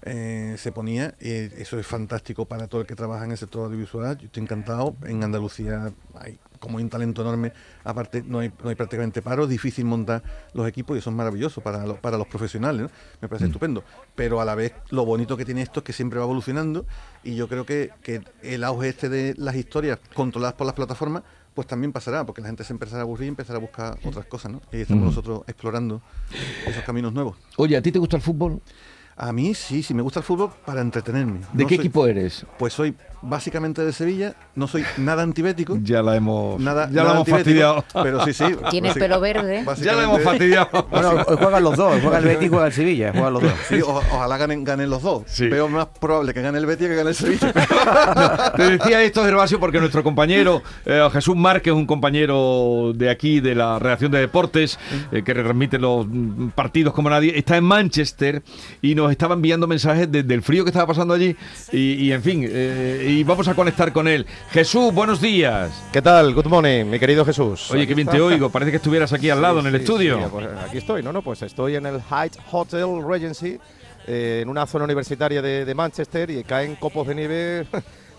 eh, 0.05 0.55
se 0.57 0.71
ponía. 0.71 1.15
Eso 1.19 1.79
es 1.79 1.87
fantástico 1.87 2.45
para 2.45 2.67
todo 2.67 2.81
el 2.81 2.87
que 2.87 2.95
trabaja 2.95 3.23
en 3.25 3.31
el 3.31 3.37
sector 3.37 3.65
audiovisual. 3.65 4.17
Yo 4.17 4.25
estoy 4.25 4.43
encantado. 4.43 4.95
En 5.05 5.23
Andalucía 5.23 5.93
hay 6.15 6.39
como 6.59 6.77
hay 6.77 6.83
un 6.85 6.89
talento 6.89 7.21
enorme. 7.21 7.51
Aparte, 7.83 8.23
no 8.25 8.39
hay, 8.39 8.51
no 8.63 8.69
hay 8.69 8.75
prácticamente 8.75 9.21
paro, 9.21 9.43
es 9.43 9.49
difícil 9.49 9.83
montar 9.83 10.23
los 10.53 10.65
equipos 10.65 10.95
y 10.95 10.99
eso 10.99 11.09
es 11.09 11.15
maravilloso 11.15 11.59
para, 11.59 11.85
los 11.85 11.99
para 11.99 12.17
los 12.17 12.27
profesionales. 12.27 12.83
¿no? 12.83 12.89
Me 13.21 13.27
Mm. 13.27 13.29
parece 13.29 13.45
estupendo. 13.47 13.83
Pero 14.15 14.39
a 14.39 14.45
la 14.45 14.55
vez, 14.55 14.73
lo 14.89 15.05
bonito 15.05 15.35
que 15.35 15.43
tiene 15.43 15.61
esto 15.61 15.81
es 15.81 15.83
que 15.83 15.91
siempre 15.93 16.19
va 16.19 16.25
evolucionando 16.25 16.85
y 17.23 17.35
yo 17.35 17.49
creo 17.49 17.65
que, 17.65 17.91
que 18.01 18.21
el 18.41 18.63
auge 18.63 18.89
este 18.89 19.09
de 19.09 19.33
las 19.37 19.55
historias 19.55 19.99
controladas 20.13 20.55
por 20.55 20.65
las 20.65 20.75
plataformas 20.75 21.23
pues 21.53 21.67
también 21.67 21.91
pasará, 21.91 22.25
porque 22.25 22.41
la 22.41 22.47
gente 22.47 22.63
se 22.63 22.73
empezará 22.73 22.99
a 22.99 23.03
aburrir 23.03 23.25
y 23.25 23.29
empezará 23.29 23.57
a 23.57 23.61
buscar 23.61 23.97
otras 24.03 24.25
cosas, 24.25 24.51
¿no? 24.51 24.61
Y 24.71 24.81
estamos 24.81 25.03
Mm. 25.03 25.07
nosotros 25.07 25.41
explorando 25.47 26.01
esos 26.67 26.83
caminos 26.83 27.13
nuevos. 27.13 27.37
Oye, 27.57 27.77
¿a 27.77 27.81
ti 27.81 27.91
te 27.91 27.99
gusta 27.99 28.15
el 28.17 28.21
fútbol? 28.23 28.61
A 29.15 29.31
mí 29.31 29.53
sí, 29.53 29.83
sí 29.83 29.93
me 29.93 30.01
gusta 30.01 30.19
el 30.19 30.25
fútbol 30.25 30.49
para 30.65 30.81
entretenerme. 30.81 31.39
¿De 31.53 31.63
No 31.63 31.67
qué 31.69 31.75
soy- 31.75 31.85
equipo 31.85 32.07
eres? 32.07 32.45
Pues 32.57 32.73
soy 32.73 32.95
básicamente 33.25 33.81
de 33.85 33.93
Sevilla, 33.93 34.35
no 34.55 34.67
soy 34.67 34.83
nada 34.97 35.23
antibético. 35.23 35.77
Ya 35.81 36.01
la 36.01 36.15
hemos, 36.17 36.59
Nada, 36.59 36.87
ya 36.89 37.03
la 37.03 37.03
nada 37.03 37.15
hemos 37.21 37.27
antibético, 37.29 37.75
fastidiado. 37.83 38.03
Pero 38.03 38.25
sí, 38.25 38.33
sí. 38.33 38.43
Tiene 38.69 38.89
el 38.89 38.95
pelo 38.95 39.21
verde. 39.21 39.63
Ya 39.81 39.93
la 39.93 40.03
hemos 40.03 40.21
fastidiado. 40.23 40.87
Bueno, 40.89 41.11
hoy 41.27 41.37
juegan 41.37 41.63
los 41.63 41.77
dos, 41.77 42.01
juega 42.01 42.17
el 42.17 42.25
Betis 42.25 42.47
y 42.47 42.49
juega 42.49 42.67
el 42.67 42.73
Sevilla, 42.73 43.11
juegan 43.13 43.33
los 43.33 43.43
dos. 43.43 43.53
Sí, 43.69 43.79
o- 43.81 43.97
ojalá 44.11 44.37
ganen, 44.37 44.63
ganen 44.63 44.89
los 44.89 45.01
dos. 45.03 45.23
Sí. 45.27 45.47
Veo 45.47 45.69
más 45.69 45.85
probable 46.01 46.33
que 46.33 46.41
gane 46.41 46.57
el 46.57 46.65
Betis 46.65 46.87
que 46.89 46.95
gane 46.95 47.09
el 47.11 47.15
Sevilla. 47.15 47.53
Te 48.57 48.77
decía 48.77 49.01
esto, 49.03 49.23
Gervasio, 49.23 49.59
porque 49.59 49.79
nuestro 49.79 50.03
compañero 50.03 50.61
eh, 50.85 51.07
Jesús 51.13 51.35
Márquez, 51.35 51.73
un 51.73 51.85
compañero 51.85 52.91
de 52.95 53.09
aquí, 53.09 53.39
de 53.39 53.55
la 53.55 53.79
redacción 53.79 54.11
de 54.11 54.19
deportes, 54.19 54.77
eh, 55.11 55.21
que 55.23 55.33
retransmite 55.33 55.77
los 55.79 56.05
mm, 56.09 56.49
partidos 56.49 56.93
como 56.93 57.09
nadie, 57.09 57.37
está 57.37 57.55
en 57.57 57.63
Manchester 57.63 58.43
y 58.81 58.95
nos 58.95 59.02
estaba 59.11 59.35
enviando 59.35 59.67
mensajes 59.67 60.11
de- 60.11 60.23
del 60.23 60.41
frío 60.41 60.63
que 60.63 60.69
estaba 60.69 60.87
pasando 60.87 61.13
allí. 61.13 61.35
Y, 61.71 61.93
y, 62.05 62.11
en 62.11 62.21
fin, 62.23 62.45
eh, 62.49 63.07
y 63.09 63.23
vamos 63.23 63.47
a 63.47 63.53
conectar 63.55 63.91
con 63.93 64.07
él. 64.07 64.25
Jesús, 64.51 64.93
buenos 64.93 65.21
días. 65.21 65.71
¿Qué 65.91 66.01
tal? 66.01 66.33
Good 66.33 66.45
morning, 66.47 66.85
mi 66.85 66.99
querido 66.99 67.25
Jesús. 67.25 67.71
Oye, 67.71 67.87
qué 67.87 67.93
bien 67.95 68.07
está. 68.07 68.17
te 68.17 68.21
oigo. 68.21 68.49
Parece 68.49 68.71
que 68.71 68.77
estuvieras 68.77 69.11
aquí 69.13 69.29
al 69.29 69.41
lado, 69.41 69.61
Sí, 69.61 69.67
en 69.67 69.73
el 69.75 69.79
sí, 69.81 69.83
estudio. 69.85 70.17
sí, 70.17 70.23
pues 70.31 70.47
aquí 70.67 70.77
estoy, 70.77 71.03
no, 71.03 71.11
no, 71.13 71.21
pues 71.21 71.41
estoy 71.41 71.75
en 71.75 71.85
el 71.85 71.99
Hyatt 72.01 72.37
Hotel 72.51 72.87
Regency, 73.07 73.57
eh, 74.07 74.39
en 74.43 74.49
una 74.49 74.65
zona 74.65 74.85
universitaria 74.85 75.41
de, 75.41 75.65
de 75.65 75.75
Manchester 75.75 76.29
y 76.29 76.43
caen 76.43 76.75
copos 76.75 77.07
de 77.07 77.15
nieve 77.15 77.65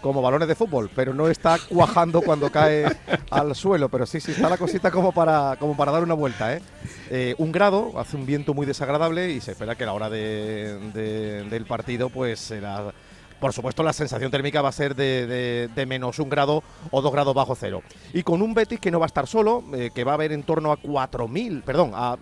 como 0.05 0.21
balones 0.21 0.47
de 0.47 0.55
fútbol, 0.55 0.91
pero 0.95 1.15
no 1.15 1.29
está 1.31 1.57
cuajando 1.67 2.21
cuando 2.21 2.53
cae 2.53 2.85
al 3.31 3.55
suelo, 3.55 3.89
pero 3.89 4.05
sí, 4.05 4.21
sí 4.21 4.33
está 4.33 4.51
la 4.51 4.59
cosita 4.59 4.91
como 4.91 5.13
para, 5.13 5.57
como 5.59 5.75
para 5.75 5.93
dar 5.93 6.03
una 6.03 6.13
vuelta, 6.13 6.53
¿eh? 6.55 6.61
Eh, 7.09 7.35
un 7.39 7.51
grado, 7.53 7.99
hace 7.99 8.15
un 8.19 8.27
viento 8.27 8.53
muy 8.53 8.67
desagradable 8.67 9.31
y 9.31 9.41
se 9.41 9.53
espera 9.53 9.75
que 9.77 9.85
a 9.85 9.87
la 9.87 9.93
hora 9.95 10.11
de- 10.11 10.79
de- 10.93 11.45
del 11.45 11.65
partido 11.65 12.11
pues 12.11 12.39
será... 12.39 12.93
Por 13.45 13.53
supuesto, 13.53 13.83
la 13.83 13.93
sensación 13.93 14.31
térmica 14.31 14.63
va 14.63 14.71
a 14.71 14.73
ser 14.73 14.97
de, 14.97 15.27
de- 15.27 15.69
de 15.69 15.85
menos 15.85 16.19
un 16.19 16.31
grado 16.31 16.63
o 16.91 17.03
dos 17.03 17.13
grados 17.13 17.35
bajo 17.35 17.55
cero. 17.55 17.83
Y 18.15 18.23
con 18.23 18.41
un 18.41 18.55
Betis 18.55 18.81
que 18.81 18.91
no 18.91 18.99
va 18.99 19.05
a 19.05 19.09
estar 19.09 19.27
solo, 19.27 19.63
eh, 19.75 19.91
que 19.95 20.03
va 20.03 20.13
a 20.13 20.15
haber 20.15 20.33
en 20.33 20.45
torno 20.45 20.73
a 20.73 20.79
4.000, 20.79 21.63
perdón, 21.63 21.91
a, 21.95 22.17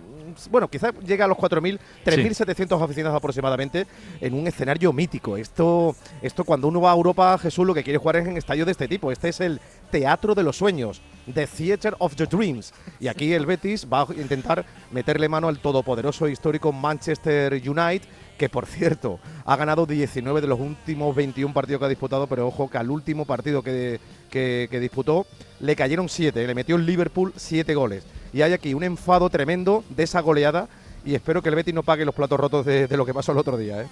bueno, 0.51 0.67
quizás 0.67 0.93
llegue 1.07 1.23
a 1.23 1.29
los 1.29 1.39
4.000, 1.39 1.79
3.700 2.05 2.83
aficionados 2.83 3.17
aproximadamente 3.17 3.87
en 4.21 4.35
un 4.35 4.49
escenario 4.49 4.93
mítico. 4.93 5.37
Esto, 5.37 5.95
esto 6.23 6.43
cuando 6.43 6.67
uno 6.67 6.81
va 6.81 6.91
a 6.91 6.95
Europa, 6.97 7.39
Jesús, 7.39 7.65
lo 7.69 7.73
que 7.73 7.85
quiere 7.85 8.01
jugar 8.01 8.17
es 8.17 8.27
en 8.27 8.37
estadios 8.37 8.67
de 8.67 8.73
este 8.73 8.89
tipo. 8.89 9.13
Este 9.13 9.29
es 9.29 9.39
el 9.41 9.61
Teatro 9.93 10.35
de 10.35 10.43
los 10.43 10.57
Sueños, 10.57 11.03
The 11.33 11.47
Theater 11.47 11.95
of 11.99 12.15
the 12.17 12.27
Dreams. 12.27 12.73
Y 13.01 13.09
aquí 13.09 13.33
el 13.33 13.47
Betis 13.47 13.87
va 13.91 14.03
a 14.03 14.07
intentar 14.15 14.65
meterle 14.91 15.29
mano 15.29 15.49
al 15.49 15.59
todopoderoso 15.61 16.27
e 16.27 16.33
histórico 16.33 16.73
Manchester 16.73 17.53
United, 17.55 18.09
que 18.39 18.49
por 18.49 18.67
cierto 18.67 19.21
ha 19.45 19.57
ganado 19.57 19.87
19 19.87 20.41
de 20.41 20.47
los 20.47 20.59
últimos 20.59 21.15
21 21.15 21.53
partidos 21.55 21.79
que 21.81 21.85
ha 21.87 21.89
disputado, 21.89 22.27
pero 22.27 22.47
ojo 22.49 22.69
que 22.69 22.79
al 22.79 22.91
último 22.91 23.25
partido 23.25 23.63
que, 23.63 24.01
que- 24.31 24.69
que 24.71 24.81
disputó 24.81 25.27
le 25.61 25.77
cayeron 25.77 26.09
7, 26.09 26.47
le 26.47 26.55
metió 26.55 26.77
el 26.77 26.87
Liverpool 26.87 27.33
7 27.37 27.75
goles. 27.75 28.05
Y 28.33 28.43
hay 28.43 28.53
aquí 28.53 28.75
un 28.75 28.83
enfado 28.83 29.29
tremendo 29.31 29.85
de 29.91 30.03
esa 30.05 30.21
goleada 30.21 30.69
y 31.05 31.15
espero 31.15 31.43
que 31.43 31.49
el 31.51 31.55
Betis 31.55 31.75
no 31.75 31.83
pague 31.83 32.05
los 32.05 32.15
platos 32.15 32.39
rotos 32.41 32.65
de, 32.67 32.87
de 32.89 32.97
lo 32.97 33.05
que 33.07 33.13
pasó 33.15 33.33
el 33.33 33.39
otro 33.39 33.57
día. 33.57 33.83
¿eh? 33.83 33.87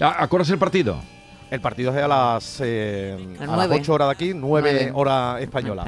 ¿A- 0.00 0.22
¿Acuerdas 0.24 0.50
el 0.50 0.58
partido? 0.58 1.00
El 1.50 1.60
partido 1.60 1.96
es 1.96 2.02
a 2.02 2.08
las, 2.08 2.60
eh, 2.64 3.16
A 3.38 3.44
a 3.44 3.46
las 3.46 3.56
nueve. 3.56 3.76
8 3.80 3.92
horas 3.94 4.08
de 4.08 4.12
aquí, 4.12 4.32
9 4.34 4.70
Nueve. 4.72 4.90
hora 4.94 5.40
española. 5.40 5.86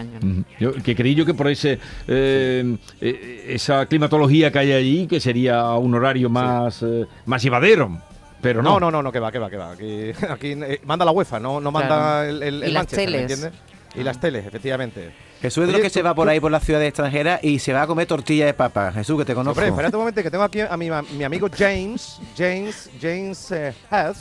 Yo, 0.60 0.72
que 0.72 0.94
creí 0.94 1.14
yo 1.16 1.26
que 1.26 1.34
por 1.34 1.48
ese 1.48 1.78
eh, 2.06 2.76
eh, 3.00 3.44
esa 3.48 3.84
climatología 3.86 4.52
que 4.52 4.58
hay 4.60 4.72
allí, 4.72 5.06
que 5.08 5.18
sería 5.20 5.64
un 5.74 5.94
horario 5.94 6.28
más, 6.30 6.82
eh, 6.82 7.06
más 7.26 7.42
llevadero. 7.42 8.00
Pero 8.40 8.62
no. 8.62 8.74
No, 8.74 8.80
no, 8.80 8.90
no, 8.92 9.02
no, 9.02 9.10
que 9.12 9.18
va, 9.18 9.32
que 9.32 9.40
va, 9.40 9.50
que 9.50 9.56
va. 9.56 9.72
Aquí, 9.72 10.12
aquí, 10.30 10.52
eh, 10.52 10.80
manda 10.84 11.04
la 11.04 11.10
UEFA, 11.10 11.40
no, 11.40 11.60
no 11.60 11.72
manda 11.72 11.88
Claro. 12.22 12.22
el, 12.30 12.42
el, 12.44 12.54
Y 12.54 12.66
el 12.66 12.74
las 12.74 12.80
Manchester, 12.82 13.06
¿me 13.10 13.12
teles. 13.16 13.30
entiendes? 13.32 13.60
Y 13.96 14.02
las 14.04 14.20
teles, 14.20 14.46
efectivamente. 14.46 15.10
Jesús 15.42 15.62
es 15.62 15.66
de 15.68 15.72
los 15.72 15.80
que 15.82 15.90
se 15.90 16.02
va 16.02 16.14
por 16.14 16.26
tú- 16.26 16.30
ahí 16.30 16.38
por 16.38 16.52
las 16.52 16.62
ciudades 16.62 16.88
extranjeras 16.88 17.42
y 17.42 17.58
se 17.58 17.72
va 17.72 17.82
a 17.82 17.86
comer 17.88 18.06
tortilla 18.06 18.46
de 18.46 18.54
papa. 18.54 18.92
Jesús, 18.92 19.18
que 19.18 19.24
te 19.24 19.34
conozco. 19.34 19.58
Hombre, 19.58 19.68
espérate 19.70 19.96
un 19.96 20.02
momento 20.02 20.22
que 20.22 20.30
tengo 20.30 20.44
aquí 20.44 20.60
a 20.60 20.76
mi, 20.76 20.88
mi 21.16 21.24
amigo 21.24 21.48
James, 21.56 22.20
James, 22.36 22.90
James 23.00 23.50
Heath. 23.90 24.16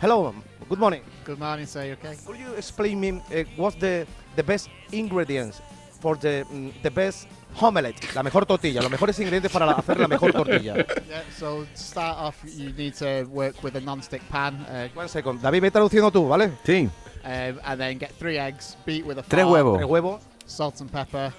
Hello, 0.00 0.34
good 0.68 0.78
morning. 0.78 1.02
Good 1.24 1.38
morning, 1.38 1.66
sir. 1.66 1.84
You 1.84 1.92
okay? 1.94 2.16
Could 2.26 2.38
you 2.38 2.52
explain 2.54 3.00
me 3.00 3.10
uh, 3.10 3.44
what's 3.56 3.76
the, 3.76 4.06
the 4.36 4.42
best 4.42 4.68
ingredients 4.92 5.60
for 6.00 6.16
the, 6.16 6.44
mm, 6.52 6.72
the 6.82 6.90
best 6.90 7.26
omelette? 7.60 8.14
La 8.14 8.22
mejor 8.22 8.44
tortilla, 8.46 8.80
los 8.82 8.90
mejores 8.90 9.18
ingredientes 9.18 9.50
para 9.52 9.66
la- 9.66 9.72
hacer 9.72 9.98
la 9.98 10.08
mejor 10.08 10.32
tortilla. 10.32 10.74
Yeah. 11.08 11.22
So 11.36 11.64
to 11.64 11.76
start 11.76 12.18
off, 12.18 12.36
you 12.44 12.72
need 12.72 12.94
to 12.96 13.24
work 13.30 13.62
with 13.62 13.76
a 13.76 13.80
non-stick 13.80 14.22
pan, 14.28 14.54
uh, 14.68 14.88
One 14.94 15.08
second. 15.08 15.40
David, 15.42 15.62
ve 15.62 15.70
traduciendo 15.70 16.10
tú, 16.10 16.28
¿vale? 16.28 16.52
Sí, 16.64 16.88
um, 17.24 17.58
and 17.64 17.80
then 17.80 17.98
get 17.98 18.12
three 18.18 18.38
eggs, 18.38 18.76
beat 18.86 19.04
with 19.06 19.18
a 19.18 19.22
tres 19.22 19.42
fork, 19.44 19.50
huevos. 19.52 19.78
Tres 19.78 19.88
huevos. 19.88 20.20
salt 20.46 20.80
and 20.80 20.90
pepper, 20.90 21.32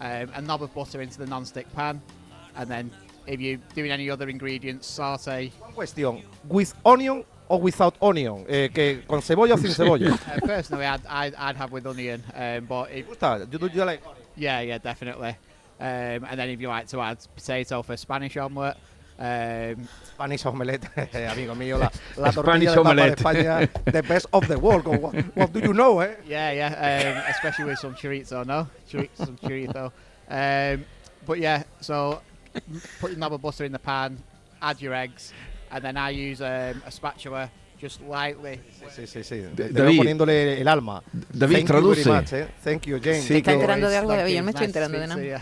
um, 0.00 0.28
a 0.34 0.40
knob 0.40 0.62
of 0.62 0.74
butter 0.74 1.00
into 1.00 1.18
the 1.18 1.26
non-stick 1.26 1.66
pan, 1.74 2.00
and 2.56 2.68
then 2.68 2.90
if 3.26 3.40
you're 3.40 3.58
doing 3.74 3.90
any 3.90 4.10
other 4.10 4.28
ingredients, 4.28 4.86
saute. 4.86 5.52
One 5.60 5.72
question. 5.72 6.22
With 6.48 6.74
onion 6.84 7.24
or 7.48 7.60
without 7.60 7.96
onion? 8.00 8.44
Eh, 8.48 8.68
que 8.68 9.02
con 9.08 9.20
cebolla 9.20 9.52
o 9.52 9.56
sin 9.56 9.70
cebolla. 9.70 10.18
Uh, 10.32 10.46
personally, 10.46 10.86
I'd, 10.86 11.06
I'd, 11.06 11.34
I'd 11.34 11.56
have 11.56 11.72
with 11.72 11.86
onion, 11.86 12.22
um, 12.34 12.64
but 12.66 12.90
if, 12.90 13.06
You 13.52 13.58
do 13.58 13.70
you 13.72 13.84
like 13.84 14.02
yeah, 14.36 14.60
yeah, 14.60 14.78
definitely. 14.78 15.36
Um, 15.78 16.24
and 16.28 16.38
then 16.38 16.48
if 16.48 16.60
you 16.60 16.68
like 16.68 16.86
to 16.88 17.00
add 17.00 17.18
potato 17.34 17.82
for 17.82 17.96
Spanish 17.96 18.36
omelette, 18.36 18.76
um, 19.18 19.88
Spanish 20.04 20.46
omelette, 20.46 20.84
amigo 21.14 21.54
mío, 21.54 21.78
la, 21.78 21.90
la 22.16 22.30
tortilla 22.30 22.70
Spanish 22.70 22.70
de 22.70 22.76
papa 22.76 22.94
de 22.94 23.02
omelette. 23.02 23.18
España, 23.18 23.92
the 23.92 24.02
best 24.02 24.26
of 24.32 24.48
the 24.48 24.58
world. 24.58 24.86
What, 24.86 25.14
what 25.36 25.52
do 25.52 25.60
you 25.60 25.72
know, 25.74 26.00
eh? 26.00 26.14
Yeah, 26.26 26.52
yeah, 26.52 27.16
um, 27.18 27.30
especially 27.30 27.66
with 27.66 27.78
some 27.78 27.94
chorizo, 27.94 28.46
no? 28.46 28.68
Chori- 28.90 29.10
some 29.14 29.36
chorizo. 29.36 29.92
Um, 30.28 30.84
but 31.26 31.38
yeah, 31.38 31.64
so 31.80 32.22
put 33.00 33.10
your 33.10 33.18
knob 33.18 33.32
of 33.32 33.40
butter 33.42 33.64
in 33.64 33.72
the 33.72 33.78
pan, 33.78 34.18
add 34.60 34.78
your 34.80 34.94
eggs, 34.94 35.32
and 35.70 35.82
then 35.82 35.96
I 35.96 36.10
use 36.10 36.40
um, 36.40 36.82
a 36.86 36.90
spatula 36.90 37.50
just 37.80 38.00
lightly. 38.02 38.60
Sí, 38.94 39.06
sí, 39.08 39.24
sí. 39.24 39.42
David. 39.56 39.96
poniéndole 39.96 40.60
el 40.60 40.68
alma. 40.68 41.02
David, 41.32 41.56
Thank 41.56 41.62
you 41.62 41.66
traduce. 41.66 42.04
very 42.04 42.16
much, 42.20 42.32
eh. 42.32 42.46
Thank 42.62 42.82
you, 42.86 43.00
Jane. 43.02 43.20
Sí, 43.22 43.28
¿Te 43.28 43.36
está 43.38 43.50
que- 43.50 43.54
enterando 43.56 43.88
de 43.88 43.96
algo, 43.96 44.12
David? 44.14 44.32
Yo 44.34 44.38
no 44.40 44.44
me 44.44 44.50
estoy 44.52 44.66
enterando 44.66 44.98
de 45.00 45.06
nada. 45.08 45.20
you. 45.20 45.36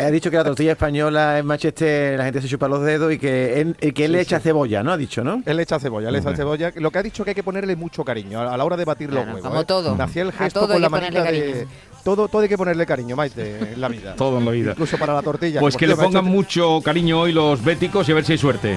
Ha 0.00 0.10
dicho 0.10 0.30
que 0.30 0.36
la 0.38 0.44
tortilla 0.44 0.72
española 0.72 1.38
en 1.38 1.44
Manchester 1.44 2.16
la 2.16 2.24
gente 2.24 2.40
se 2.40 2.48
chupa 2.48 2.66
los 2.68 2.82
dedos 2.82 3.12
y 3.12 3.18
que 3.18 3.60
él, 3.60 3.76
que 3.76 4.04
él 4.06 4.12
le 4.12 4.20
echa 4.22 4.40
cebolla, 4.40 4.82
¿no? 4.82 4.92
Ha 4.92 4.96
dicho, 4.96 5.22
¿no? 5.22 5.42
Él 5.44 5.56
le 5.56 5.64
echa 5.64 5.78
cebolla, 5.78 6.08
él 6.08 6.14
le 6.14 6.20
echa 6.20 6.34
cebolla. 6.34 6.72
Lo 6.76 6.90
que 6.90 6.98
ha 6.98 7.02
dicho 7.02 7.24
que 7.24 7.30
hay 7.32 7.34
que 7.34 7.42
ponerle 7.42 7.76
mucho 7.76 8.04
cariño 8.04 8.40
a, 8.40 8.56
la 8.56 8.64
hora 8.64 8.78
de 8.78 8.86
batir 8.86 9.08
los 9.10 9.16
Claro, 9.24 9.36
huevos. 9.36 9.48
como 9.50 9.60
¿eh? 9.60 9.64
todo. 9.66 10.02
Hacía 10.02 10.22
el 10.22 10.28
A 10.28 10.32
gesto 10.32 10.60
todo 10.60 10.72
con 10.72 10.80
la 10.80 10.88
manita 10.88 11.24
de. 11.24 11.66
Todo, 12.02 12.28
todo 12.28 12.42
hay 12.42 12.48
que 12.48 12.58
ponerle 12.58 12.84
cariño, 12.84 13.14
Maite, 13.14 13.74
en 13.74 13.80
la 13.80 13.88
vida. 13.88 14.14
Todo 14.16 14.38
en 14.38 14.44
la 14.44 14.50
vida. 14.50 14.70
Incluso 14.72 14.98
para 14.98 15.14
la 15.14 15.22
tortilla. 15.22 15.60
Pues 15.60 15.74
por 15.74 15.80
que 15.80 15.86
le 15.86 15.96
pongan 15.96 16.24
mucho 16.24 16.80
cariño 16.82 17.20
hoy 17.20 17.32
los 17.32 17.62
béticos 17.62 18.08
y 18.08 18.12
a 18.12 18.16
ver 18.16 18.24
si 18.24 18.32
hay 18.32 18.38
suerte. 18.38 18.76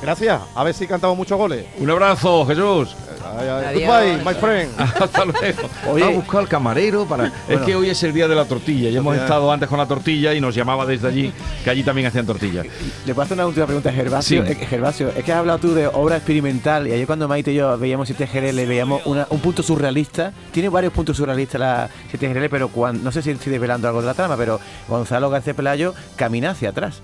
Gracias. 0.00 0.40
A 0.54 0.62
ver 0.62 0.74
si 0.74 0.86
cantamos 0.86 1.16
muchos 1.16 1.36
goles. 1.36 1.66
Un 1.78 1.90
abrazo, 1.90 2.46
Jesús. 2.46 2.94
Adiós. 3.38 3.64
Goodbye, 3.74 4.24
my 4.24 4.34
friend. 4.34 4.70
Hasta 4.78 5.24
luego. 5.24 5.68
Oye. 5.90 6.04
ha 6.04 6.08
buscado 6.08 6.38
al 6.40 6.48
camarero 6.48 7.04
para. 7.06 7.32
Es 7.48 7.60
que 7.60 7.74
hoy 7.74 7.90
es 7.90 8.02
el 8.02 8.12
día 8.12 8.28
de 8.28 8.34
la 8.34 8.44
tortilla. 8.44 8.90
Ya 8.90 8.98
hemos 8.98 9.16
estado 9.16 9.50
antes 9.52 9.68
con 9.68 9.78
la 9.78 9.86
tortilla 9.86 10.34
y 10.34 10.40
nos 10.40 10.54
llamaba 10.54 10.86
desde 10.86 11.08
allí, 11.08 11.32
que 11.62 11.70
allí 11.70 11.82
también 11.82 12.06
hacían 12.06 12.26
tortilla. 12.26 12.62
Le 13.06 13.14
puedo 13.14 13.22
hacer 13.24 13.36
una 13.36 13.46
última 13.46 13.66
pregunta 13.66 13.90
a 13.90 13.92
Gervasio. 13.92 14.44
Sí. 14.46 14.52
Eh, 14.52 14.66
Gervasio, 14.66 15.08
es 15.16 15.24
que 15.24 15.32
has 15.32 15.38
hablado 15.38 15.58
tú 15.58 15.74
de 15.74 15.86
obra 15.86 16.16
experimental 16.16 16.86
y 16.86 16.92
ayer 16.92 17.06
cuando 17.06 17.28
Maite 17.28 17.52
y 17.52 17.56
yo 17.56 17.76
veíamos 17.78 18.08
Siete 18.08 18.26
Jerez 18.26 18.54
le 18.54 18.66
veíamos 18.66 19.02
una- 19.06 19.26
un 19.30 19.40
punto 19.40 19.62
surrealista. 19.62 20.32
Tiene 20.52 20.68
varios 20.68 20.92
puntos 20.92 21.16
surrealistas 21.16 21.60
la 21.60 21.88
Siete 22.10 22.28
Jerez, 22.28 22.48
pero 22.50 22.68
cuando, 22.68 23.02
no 23.02 23.12
sé 23.12 23.22
si 23.22 23.30
estoy 23.30 23.52
desvelando 23.52 23.88
algo 23.88 24.00
de 24.00 24.06
la 24.06 24.14
trama, 24.14 24.36
pero 24.36 24.60
Gonzalo 24.88 25.30
García 25.30 25.54
Pelayo 25.54 25.94
camina 26.16 26.50
hacia 26.50 26.70
atrás. 26.70 27.02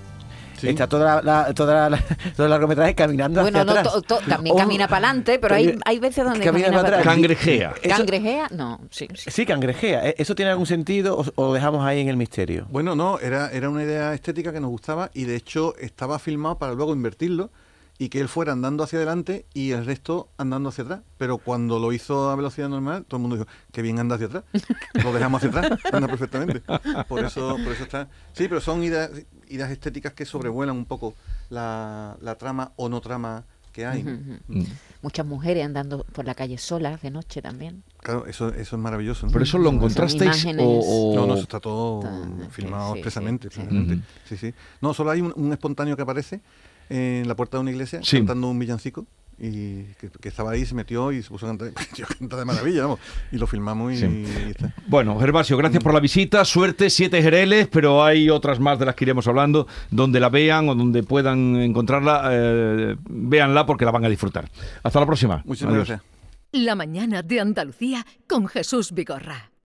Sí. 0.61 0.69
Está 0.69 0.87
toda 0.87 1.21
la, 1.21 1.45
la- 1.47 1.53
toda 1.53 1.89
la- 1.89 1.97
todo 2.35 2.45
el 2.45 2.49
largometraje 2.51 2.93
caminando 2.95 3.41
Bueno, 3.41 3.59
hacia 3.61 3.73
no, 3.73 3.79
atrás. 3.79 3.93
to- 3.93 4.01
to- 4.03 4.19
también 4.27 4.55
Oh, 4.55 4.59
camina 4.59 4.87
para 4.87 5.07
adelante, 5.09 5.39
pero 5.39 5.55
hay, 5.55 5.77
hay 5.85 5.99
veces 5.99 6.23
donde 6.23 6.39
camina 6.45 6.65
camina, 6.67 6.81
para 6.83 6.97
atrás. 6.99 7.13
Cangrejea. 7.13 7.73
Eso- 7.81 7.97
¿Cangrejea? 7.97 8.47
No, 8.51 8.79
sí, 8.91 9.07
sí. 9.15 9.31
Sí, 9.31 9.45
cangrejea. 9.45 10.09
¿Eh? 10.09 10.15
¿Eso 10.17 10.35
tiene 10.35 10.51
algún 10.51 10.67
sentido 10.67 11.17
o, 11.17 11.25
o 11.35 11.53
dejamos 11.53 11.85
ahí 11.85 11.99
en 11.99 12.09
el 12.09 12.17
misterio? 12.17 12.67
Bueno, 12.69 12.95
no, 12.95 13.19
era, 13.19 13.49
era 13.51 13.69
una 13.69 13.83
idea 13.83 14.13
estética 14.13 14.53
que 14.53 14.59
nos 14.59 14.69
gustaba 14.69 15.09
y 15.13 15.23
de 15.25 15.35
hecho 15.35 15.75
estaba 15.77 16.19
filmado 16.19 16.57
para 16.57 16.73
luego 16.73 16.93
invertirlo 16.93 17.49
y 17.97 18.09
que 18.09 18.19
él 18.19 18.27
fuera 18.29 18.51
andando 18.53 18.83
hacia 18.83 18.97
adelante 18.97 19.45
y 19.53 19.71
el 19.73 19.85
resto 19.85 20.29
andando 20.37 20.69
hacia 20.69 20.83
atrás. 20.85 21.01
Pero 21.19 21.37
cuando 21.37 21.77
lo 21.77 21.93
hizo 21.93 22.31
a 22.31 22.35
velocidad 22.35 22.67
normal, 22.67 23.05
todo 23.07 23.17
el 23.17 23.21
mundo 23.21 23.35
dijo, 23.37 23.47
que 23.71 23.83
bien 23.83 23.99
anda 23.99 24.15
hacia 24.15 24.25
atrás. 24.27 24.43
Lo 25.03 25.13
dejamos 25.13 25.43
hacia 25.43 25.59
atrás, 25.59 25.79
anda 25.93 26.07
perfectamente. 26.07 26.61
Por 27.07 27.23
eso, 27.23 27.57
por 27.63 27.73
eso 27.73 27.83
está. 27.83 28.07
Sí, 28.33 28.47
pero 28.47 28.59
son 28.59 28.83
ideas, 28.83 29.11
ideas 29.51 29.69
estéticas 29.71 30.13
que 30.13 30.25
sobrevuelan 30.25 30.75
un 30.75 30.85
poco 30.85 31.13
la, 31.49 32.17
la 32.21 32.35
trama 32.35 32.71
o 32.77 32.89
no 32.89 33.01
trama 33.01 33.43
que 33.71 33.85
hay. 33.85 34.01
Ujú, 34.03 34.37
ujú. 34.49 34.65
Muchas 35.01 35.25
mujeres 35.25 35.65
andando 35.65 36.03
por 36.03 36.25
la 36.25 36.35
calle 36.35 36.57
solas 36.57 37.01
de 37.01 37.09
noche 37.09 37.41
también. 37.41 37.83
Claro, 37.99 38.25
eso, 38.25 38.49
eso 38.49 38.75
es 38.75 38.81
maravilloso. 38.81 39.25
¿no? 39.27 39.31
¿Pero 39.31 39.43
eso 39.45 39.57
lo 39.57 39.69
encontrasteis 39.69 40.43
imágenes. 40.43 40.65
o, 40.65 41.11
o- 41.11 41.15
No, 41.15 41.25
no, 41.27 41.33
eso 41.35 41.43
está 41.43 41.59
todo 41.61 42.01
Está- 42.01 42.49
filmado 42.49 42.93
sí, 42.93 42.99
expresamente. 42.99 43.49
sí, 43.49 43.61
sí. 43.69 44.01
Sí, 44.25 44.37
sí. 44.37 44.53
No, 44.81 44.93
solo 44.93 45.11
hay 45.11 45.21
un, 45.21 45.31
un 45.35 45.53
espontáneo 45.53 45.95
que 45.95 46.01
aparece 46.01 46.41
en 46.89 47.25
la 47.27 47.35
puerta 47.35 47.57
de 47.57 47.61
una 47.61 47.71
iglesia 47.71 48.01
Sí. 48.03 48.17
cantando 48.17 48.49
un 48.49 48.59
villancico 48.59 49.05
y 49.39 49.83
que, 49.99 50.09
que 50.21 50.29
estaba 50.29 50.51
ahí, 50.51 50.65
se 50.65 50.75
metió 50.75 51.11
y 51.11 51.21
se 51.23 51.29
puso 51.29 51.45
a 51.47 51.49
cantar. 51.49 51.71
De 52.19 52.45
maravilla, 52.45 52.83
vamos. 52.83 52.99
Y 53.31 53.37
lo 53.37 53.47
filmamos 53.47 53.93
y, 53.93 53.97
Sí. 53.97 54.05
y 54.47 54.49
está. 54.51 54.73
Bueno, 54.87 55.19
Gervasio, 55.19 55.57
gracias 55.57 55.83
por 55.83 55.93
la 55.93 55.99
visita. 55.99 56.45
Suerte, 56.45 56.89
siete 56.89 57.21
Jereles, 57.21 57.67
pero 57.67 58.03
hay 58.03 58.29
otras 58.29 58.59
más 58.59 58.79
de 58.79 58.85
las 58.85 58.95
que 58.95 59.03
iremos 59.05 59.27
hablando. 59.27 59.67
Donde 59.89 60.19
la 60.19 60.29
vean 60.29 60.69
o 60.69 60.75
donde 60.75 61.03
puedan 61.03 61.55
encontrarla, 61.57 62.29
eh, 62.31 62.95
véanla 63.09 63.65
porque 63.65 63.85
la 63.85 63.91
van 63.91 64.05
a 64.05 64.09
disfrutar. 64.09 64.49
Hasta 64.83 64.99
la 64.99 65.05
próxima. 65.05 65.41
Muchísimas 65.45 65.73
Adiós. 65.75 65.87
gracias. 65.87 66.11
La 66.53 66.75
mañana 66.75 67.21
de 67.21 67.39
Andalucía 67.39 68.05
con 68.27 68.47
Jesús 68.47 68.91
Vigorra. 68.93 69.50